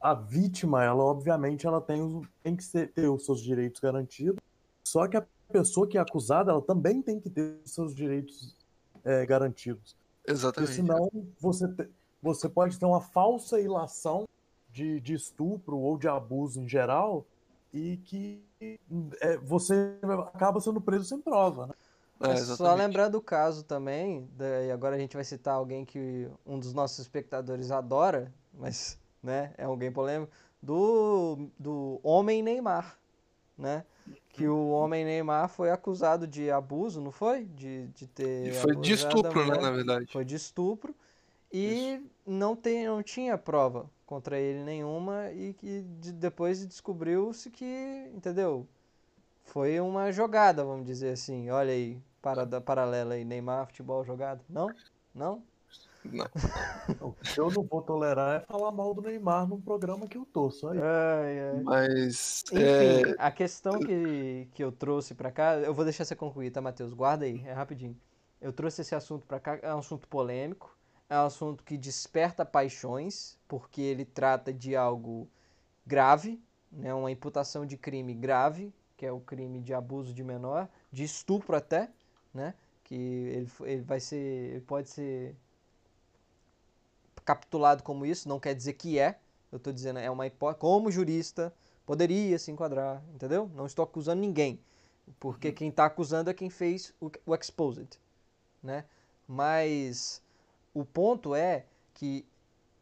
[0.01, 4.39] a vítima, ela obviamente ela tem, tem que ser, ter os seus direitos garantidos,
[4.83, 8.55] só que a pessoa que é acusada, ela também tem que ter seus direitos
[9.03, 9.95] é, garantidos.
[10.27, 10.75] Exatamente.
[10.75, 11.09] Porque senão
[11.39, 11.87] você, te,
[12.21, 14.27] você pode ter uma falsa ilação
[14.71, 17.25] de, de estupro ou de abuso em geral
[17.71, 18.43] e que
[19.21, 19.97] é, você
[20.33, 21.73] acaba sendo preso sem prova, né?
[22.19, 24.29] É, só lembrar do caso também,
[24.65, 29.53] e agora a gente vai citar alguém que um dos nossos espectadores adora, mas né,
[29.57, 30.31] é alguém polêmico,
[30.61, 32.97] do, do homem Neymar,
[33.57, 33.83] né?
[34.33, 37.45] Que o homem Neymar foi acusado de abuso, não foi?
[37.45, 38.51] De, de ter.
[38.55, 40.11] Foi de estupro, né, na verdade.
[40.11, 40.93] Foi de estupro.
[41.51, 45.81] E não, tem, não tinha prova contra ele nenhuma e que
[46.15, 48.67] depois descobriu-se que, entendeu?
[49.43, 51.51] Foi uma jogada, vamos dizer assim.
[51.51, 54.41] Olha aí, parada, paralela aí, Neymar, futebol jogado.
[54.49, 54.67] Não?
[55.13, 55.43] Não?
[56.05, 56.25] Não.
[56.99, 60.25] O que eu não vou tolerar é falar mal do Neymar num programa que eu
[60.25, 60.79] tô, só aí.
[60.79, 61.61] Ai, ai.
[61.63, 62.43] Mas.
[62.51, 63.15] Enfim, é...
[63.17, 66.93] a questão que, que eu trouxe pra cá, eu vou deixar você concluir, tá, Matheus?
[66.93, 67.97] Guarda aí, é rapidinho.
[68.41, 70.75] Eu trouxe esse assunto pra cá, é um assunto polêmico,
[71.09, 75.29] é um assunto que desperta paixões, porque ele trata de algo
[75.85, 80.67] grave, né, uma imputação de crime grave, que é o crime de abuso de menor,
[80.91, 81.89] de estupro até,
[82.33, 82.53] né?
[82.83, 84.17] Que ele, ele vai ser.
[84.17, 85.35] Ele pode ser
[87.23, 89.19] capitulado como isso, não quer dizer que é.
[89.51, 90.59] Eu estou dizendo, é uma hipótese.
[90.59, 91.53] Como jurista,
[91.85, 93.49] poderia se enquadrar, entendeu?
[93.53, 94.59] Não estou acusando ninguém.
[95.19, 95.53] Porque uhum.
[95.53, 97.99] quem está acusando é quem fez o, o exposed,
[98.61, 98.85] né?
[99.27, 100.21] Mas
[100.73, 102.25] o ponto é que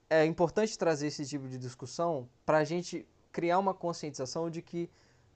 [0.09, 4.89] é importante trazer esse tipo de discussão para a gente criar uma conscientização de que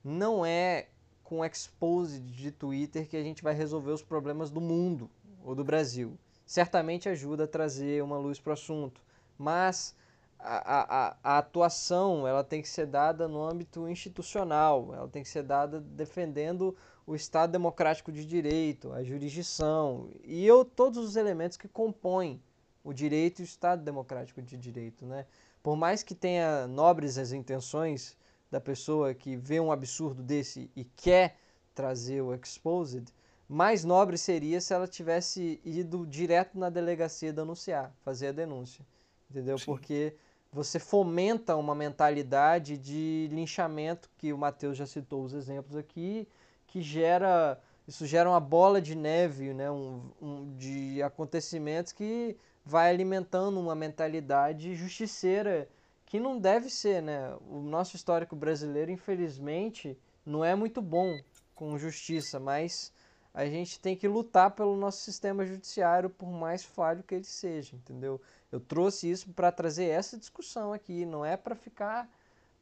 [0.03, 0.87] não é
[1.23, 5.09] com o exposed de Twitter que a gente vai resolver os problemas do mundo
[5.43, 9.01] ou do Brasil certamente ajuda a trazer uma luz para o assunto,
[9.37, 9.95] mas
[10.39, 15.29] a, a, a, atuação ela tem que ser dada no âmbito institucional, ela tem que
[15.29, 16.75] ser dada defendendo
[17.07, 22.41] o Estado democrático de direito, a jurisdição e eu, todos os elementos que compõem
[22.83, 25.05] o direito e o Estado democrático de direito.
[25.05, 25.25] Né?
[25.63, 28.15] Por mais que tenha nobres as intenções
[28.51, 31.37] da pessoa que vê um absurdo desse e quer
[31.73, 33.11] trazer o exposed,
[33.47, 38.85] mais nobre seria se ela tivesse ido direto na delegacia denunciar, fazer a denúncia.
[39.29, 39.57] Entendeu?
[39.57, 39.65] Sim.
[39.65, 40.15] Porque
[40.51, 46.27] você fomenta uma mentalidade de linchamento, que o Matheus já citou os exemplos aqui,
[46.67, 47.59] que gera.
[47.87, 49.69] Isso gera uma bola de neve, né?
[49.69, 55.69] um, um de acontecimentos que vai alimentando uma mentalidade justiceira
[56.05, 57.35] que não deve ser, né?
[57.47, 61.19] O nosso histórico brasileiro, infelizmente, não é muito bom
[61.53, 62.91] com justiça, mas
[63.35, 67.75] a gente tem que lutar pelo nosso sistema judiciário, por mais falho que ele seja,
[67.75, 68.19] entendeu?
[68.49, 72.09] Eu trouxe isso para trazer essa discussão aqui, não é para ficar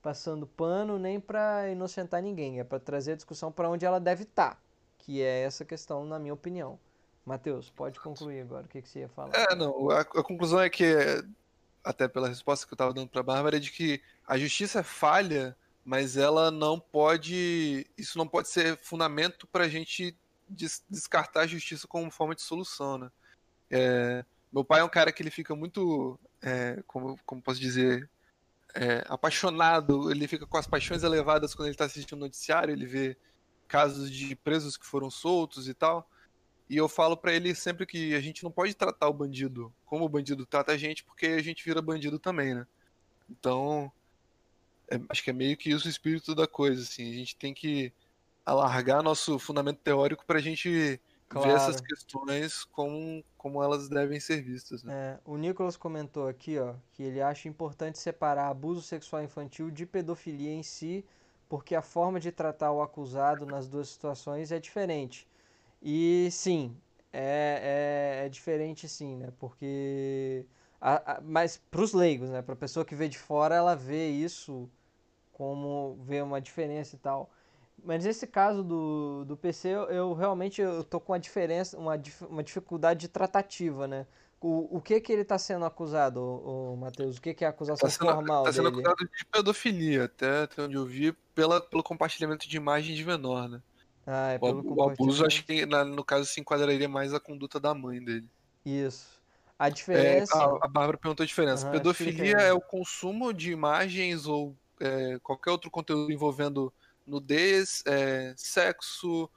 [0.02, 4.24] passando pano nem para inocentar ninguém, é para trazer a discussão para onde ela deve
[4.24, 4.62] estar, tá,
[4.98, 6.80] que é essa questão, na minha opinião.
[7.24, 9.32] Matheus, pode concluir agora, o que, que você ia falar?
[9.36, 10.96] É, não, a, a conclusão é que,
[11.84, 14.80] até pela resposta que eu estava dando para a Bárbara, é de que a justiça
[14.80, 15.56] é falha,
[15.86, 20.18] mas ela não pode, isso não pode ser fundamento para a gente
[20.48, 23.12] des descartar a justiça como forma de solução, né?
[23.70, 28.10] É, meu pai é um cara que ele fica muito, é, como, como posso dizer,
[28.76, 32.86] é, apaixonado, ele fica com as paixões elevadas quando ele está assistindo o noticiário, ele
[32.86, 33.18] vê
[33.68, 36.08] casos de presos que foram soltos e tal.
[36.70, 40.06] E eu falo para ele sempre que a gente não pode tratar o bandido como
[40.06, 42.66] o bandido trata a gente, porque a gente vira bandido também, né?
[43.30, 43.92] Então,
[44.90, 47.12] é, acho que é meio que isso o espírito da coisa, assim.
[47.12, 47.94] A gente tem que
[48.46, 51.44] alargar nosso fundamento teórico pra gente Claro.
[51.44, 54.94] ver essas questões como, como elas devem ser vistas, né?
[54.96, 59.86] É, o Nicolas comentou aqui, ó, que ele acha importante separar abuso sexual infantil de
[59.86, 61.06] pedofilia em si,
[61.48, 65.28] porque a forma de tratar o acusado nas duas situações é diferente.
[65.82, 66.78] E sim,
[67.14, 69.34] é, é, é diferente sim, né?
[69.40, 70.46] Porque.
[70.82, 72.42] a- a- mas pros leigos, né?
[72.42, 74.70] Pra pessoa que vê de fora, ela vê isso
[75.32, 77.32] como vê uma diferença e tal.
[77.84, 81.96] Mas nesse caso do, do PC, eu, eu realmente eu tô com uma diferença, uma,
[82.30, 84.08] uma dificuldade de tratativa, né?
[84.42, 87.18] O, o que que ele tá sendo acusado, o, Matheus?
[87.18, 88.70] O que que é a acusação Tá sendo, formal tá sendo dele?
[88.70, 93.50] acusado de pedofilia, até, até onde eu vi, pela, pelo compartilhamento de imagem de menor,
[93.50, 93.62] né?
[94.06, 97.20] Ah, é O, pelo o abuso, acho que na- no caso se enquadraria mais a
[97.20, 98.30] conduta da mãe dele.
[98.66, 99.22] Isso.
[99.58, 100.26] A É, diferença...
[100.32, 101.66] a, a Bárbara perguntou a diferença.
[101.66, 106.74] Aham, Pedofilia é o consumo de imagens ou é, qualquer outro conteúdo envolvendo
[107.06, 109.30] nudez, é, sexo,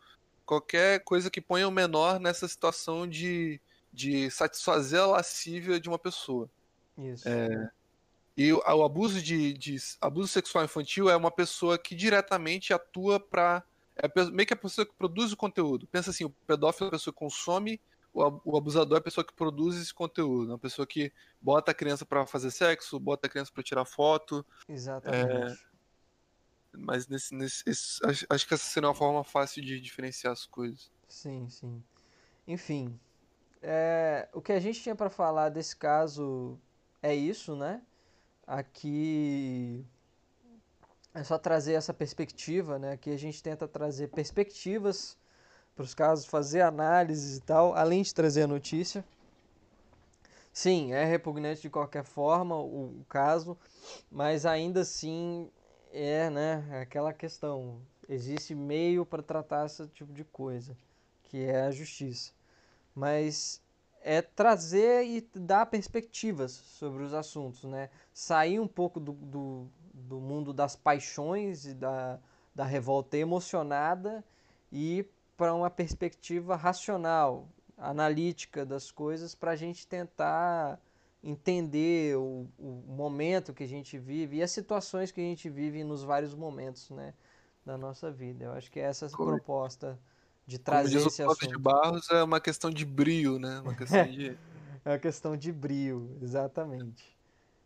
[0.44, 3.60] qualquer coisa que ponha o menor nessa situação de,
[3.92, 6.48] de satisfazer a lascívia de uma pessoa.
[6.96, 7.28] Isso.
[7.28, 7.70] É,
[8.36, 13.18] E o, o abuso de, de abuso sexual infantil é uma pessoa que diretamente atua
[13.18, 13.62] para
[13.96, 15.86] é meio que a pessoa que produz o conteúdo.
[15.86, 17.80] Pensa assim, o pedófilo é a pessoa que consome,
[18.12, 21.10] o, o abusador é a pessoa que produz esse conteúdo, uma pessoa que
[21.40, 25.58] bota a criança para fazer sexo, bota a criança para tirar foto, Exatamente.
[26.78, 30.46] Mas nesse, nesse esse- acho, acho que essa seria uma forma fácil de diferenciar as
[30.46, 30.90] coisas.
[31.08, 31.82] Sim, sim.
[32.46, 32.98] Enfim,
[33.62, 36.58] é, o que a gente tinha para falar desse caso
[37.02, 37.82] é isso, né?
[38.46, 39.84] Aqui
[41.14, 42.92] é só trazer essa perspectiva, né?
[42.92, 45.16] Aqui a gente tenta trazer perspectivas
[45.74, 49.04] para os casos, fazer análises e tal, além de trazer a notícia.
[50.52, 53.58] Sim, é repugnante de qualquer forma o, o caso,
[54.10, 55.50] mas ainda assim
[56.02, 56.66] é, né?
[56.70, 57.80] é Aquela questão.
[58.08, 60.76] Existe meio para tratar esse tipo de coisa
[61.24, 62.32] que é a justiça.
[62.94, 63.60] Mas
[64.02, 67.90] é trazer e dar perspectivas sobre os assuntos, né?
[68.12, 72.18] Sair um pouco do, do, do mundo das paixões e da,
[72.54, 74.24] da revolta emocionada
[74.70, 75.04] e
[75.36, 80.80] para uma perspectiva racional, analítica das coisas, para a gente tentar
[81.28, 85.82] entender o, o momento que a gente vive e as situações que a gente vive
[85.82, 87.12] nos vários momentos, né,
[87.64, 88.44] da nossa vida.
[88.44, 89.98] Eu acho que é essa Como- proposta
[90.46, 91.58] de Como trazer diz o esse Clóvis de assunto.
[91.60, 93.58] Barros, é uma questão de brio, né?
[93.60, 94.38] Uma questão de.
[94.84, 97.16] É uma questão de brio, exatamente.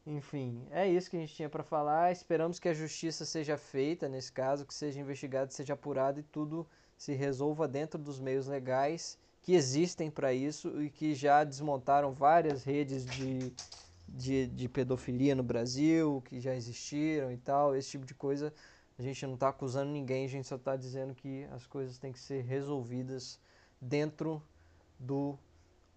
[0.06, 2.10] Enfim, é isso que a gente tinha para falar.
[2.10, 6.66] Esperamos que a justiça seja feita nesse caso, que seja investigado, seja apurado e tudo
[6.96, 12.62] se resolva dentro dos meios legais que existem para isso e que já desmontaram várias
[12.62, 13.52] redes de,
[14.08, 18.52] de, de pedofilia no Brasil, que já existiram e tal, esse tipo de coisa.
[18.98, 22.12] A gente não está acusando ninguém, a gente só está dizendo que as coisas têm
[22.12, 23.40] que ser resolvidas
[23.80, 24.42] dentro
[24.98, 25.38] do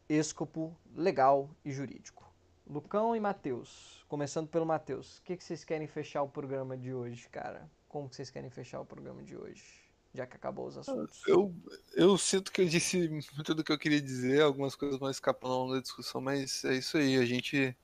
[0.08, 2.24] escopo legal e jurídico.
[2.66, 4.06] Lucão e Matheus.
[4.08, 5.18] Começando pelo Matheus.
[5.18, 7.70] O que, que vocês querem fechar o programa de hoje, cara?
[7.90, 9.83] Como que vocês querem fechar o programa de hoje?
[10.14, 11.22] Já que acabou os assuntos.
[11.28, 11.54] Eu,
[11.94, 15.54] eu sinto que eu disse muito do que eu queria dizer, algumas coisas vão escapando
[15.54, 17.76] longo da discussão, mas é isso aí, a gente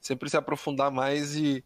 [0.00, 1.64] sempre se aprofundar mais e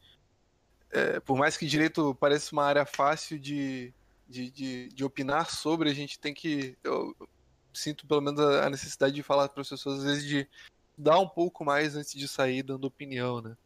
[0.91, 3.93] é, por mais que direito pareça uma área fácil de,
[4.29, 6.77] de, de, de opinar sobre, a gente tem que.
[6.83, 7.15] Eu
[7.73, 10.49] sinto pelo menos a a necessidade de falar para as pessoas, às vezes, de
[10.97, 13.57] dar um pouco mais antes de sair dando opinião, né?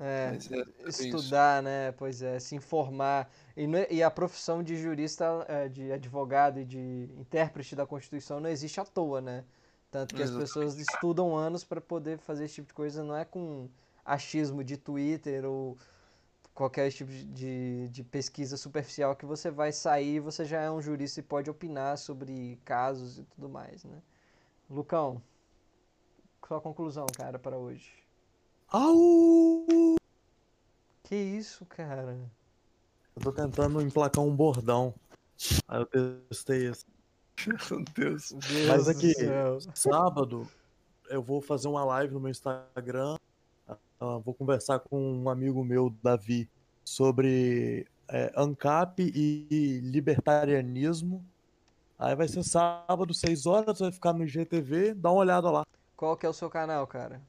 [0.00, 1.36] É, é- é isso.
[1.36, 1.92] estudar, né?
[1.92, 3.30] Pois é, se informar.
[3.56, 8.40] E, é- e a profissão de jurista, é, de advogado e de intérprete da Constituição
[8.40, 9.44] não existe à toa, né?
[9.90, 10.30] Tanto que as Exatamente.
[10.30, 13.68] pessoas estudam anos para poder fazer esse tipo de coisa, não é com
[14.04, 15.76] achismo de Twitter ou
[16.54, 20.70] qualquer tipo de, de, de pesquisa superficial que você vai sair e você já é
[20.70, 24.02] um jurista e pode opinar sobre casos e tudo mais, né?
[24.70, 25.22] Lucão,
[26.46, 27.99] sua conclusão, cara, para hoje.
[28.70, 29.96] Au!
[31.02, 32.16] Que isso, cara?
[33.16, 34.94] Eu tô tentando emplacar um bordão.
[35.66, 35.86] Aí eu
[36.28, 36.84] testei esse.
[37.46, 38.30] Meu Deus.
[38.32, 39.58] Deus Mas aqui- céu.
[39.74, 40.46] Sábado
[41.08, 43.16] eu vou fazer uma live no meu Instagram.
[43.68, 46.48] ah, vou conversar com um amigo meu, Davi,
[46.84, 51.24] sobre é, ANCAP e libertarianismo.
[51.98, 55.66] Aí vai ser sábado, 6 horas, vai ficar no IGTV, dá uma olhada lá.
[55.96, 57.20] Qual que é o seu canal, cara?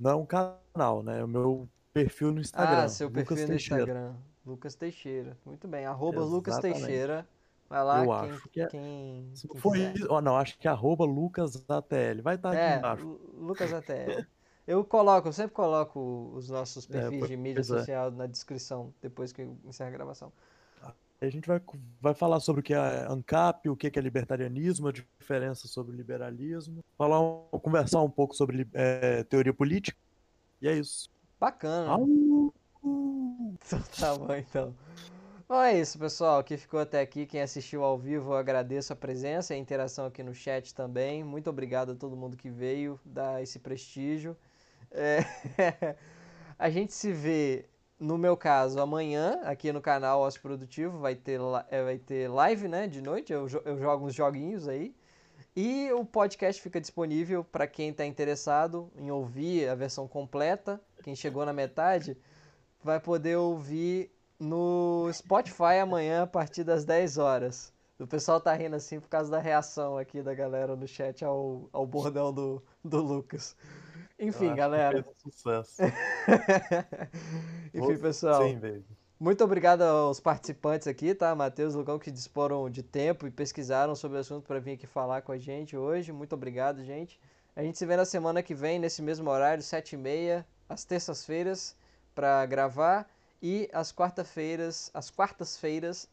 [0.00, 1.20] Não é um canal, né?
[1.20, 2.84] É o meu perfil no Instagram.
[2.84, 3.82] ah, seu Lucas perfil no Teixeira.
[3.82, 4.14] Instagram.
[4.46, 5.36] Lucas Teixeira.
[5.44, 5.84] Muito bem.
[5.84, 6.58] Arroba Lucas.
[6.58, 7.28] Teixeira.
[7.68, 9.94] Vai lá, Eu quem, acho que é- quem, Se quem quiser.
[9.96, 12.20] isso, ó, não, acho que é arroba LucasATL.
[12.22, 13.04] Vai estar aqui É, embaixo.
[13.04, 14.26] Lu- Lucas ATL.
[14.66, 17.64] Eu coloco, eu sempre coloco os nossos perfis pois- de mídia é.
[17.64, 20.32] social na descrição, depois que eu encerrar a gravação.
[21.20, 21.60] A gente vai,
[22.00, 26.82] vai falar sobre o que é ANCAP, o que é libertarianismo, a diferença sobre liberalismo,
[26.96, 27.20] falar
[27.60, 29.98] conversar um pouco sobre eh, teoria política.
[30.62, 31.10] E é isso.
[31.38, 31.90] Bacana.
[31.90, 32.54] Au!
[33.52, 34.74] Então tá bom, então.
[35.46, 36.42] Bom, é isso, pessoal.
[36.42, 40.06] Quem ficou até aqui, quem assistiu ao vivo, eu agradeço a presença e a interação
[40.06, 41.22] aqui no chat também.
[41.22, 44.34] Muito obrigado a todo mundo que veio dar esse prestígio.
[44.90, 45.20] É,
[46.60, 47.64] A gente se vê,
[48.00, 50.98] no meu caso, amanhã, aqui no canal Ócio Produtivo.
[50.98, 53.30] Vai ter, é, vai ter live, né, de noite.
[53.30, 54.94] Eu, eu jogo uns joguinhos aí.
[55.54, 60.80] E o podcast fica disponível para quem está interessado em ouvir a versão completa.
[61.02, 62.16] Quem chegou na metade
[62.82, 67.70] vai poder ouvir no Spotify amanhã a partir das 10 horas.
[67.98, 71.68] O pessoal tá rindo assim por causa da reação aqui da galera no chat ao,
[71.70, 73.54] ao bordão do, do Lucas.
[74.20, 75.04] Enfim, galera.
[75.16, 75.82] sucesso.
[77.74, 78.42] Enfim, pessoal.
[78.42, 78.84] Sim.
[79.18, 81.34] Muito obrigado aos participantes aqui, tá?
[81.34, 85.22] Matheus, Lucão, que disporam de tempo e pesquisaram sobre o assunto para vir aqui falar
[85.22, 86.12] com a gente hoje.
[86.12, 87.20] Muito obrigado, gente.
[87.56, 91.76] A gente se vê na semana que vem, nesse mesmo horário, 7h30, às terças-feiras,
[92.14, 93.06] para gravar.
[93.42, 96.08] E às quarta-feiras, às quartas-feiras,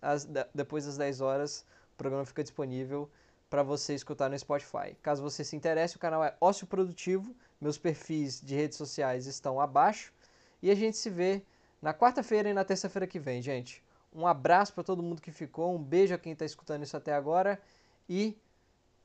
[0.54, 3.10] depois das 10 horas, o programa fica disponível
[3.50, 4.96] para você escutar no Spotify.
[5.02, 7.36] Caso você se interesse, o canal é Ócio Produtivo.
[7.60, 10.14] Meus perfis de redes sociais estão abaixo.
[10.62, 11.42] E a gente se vê
[11.82, 13.84] na quarta-feira e na terça-feira que vem, gente.
[14.14, 17.14] Um abraço para todo mundo que ficou, um beijo a quem está escutando isso até
[17.14, 17.62] agora
[18.10, 18.36] e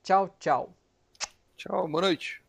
[0.02, 0.72] tchau, tchau.
[1.56, 2.41] Tchau, boa noite.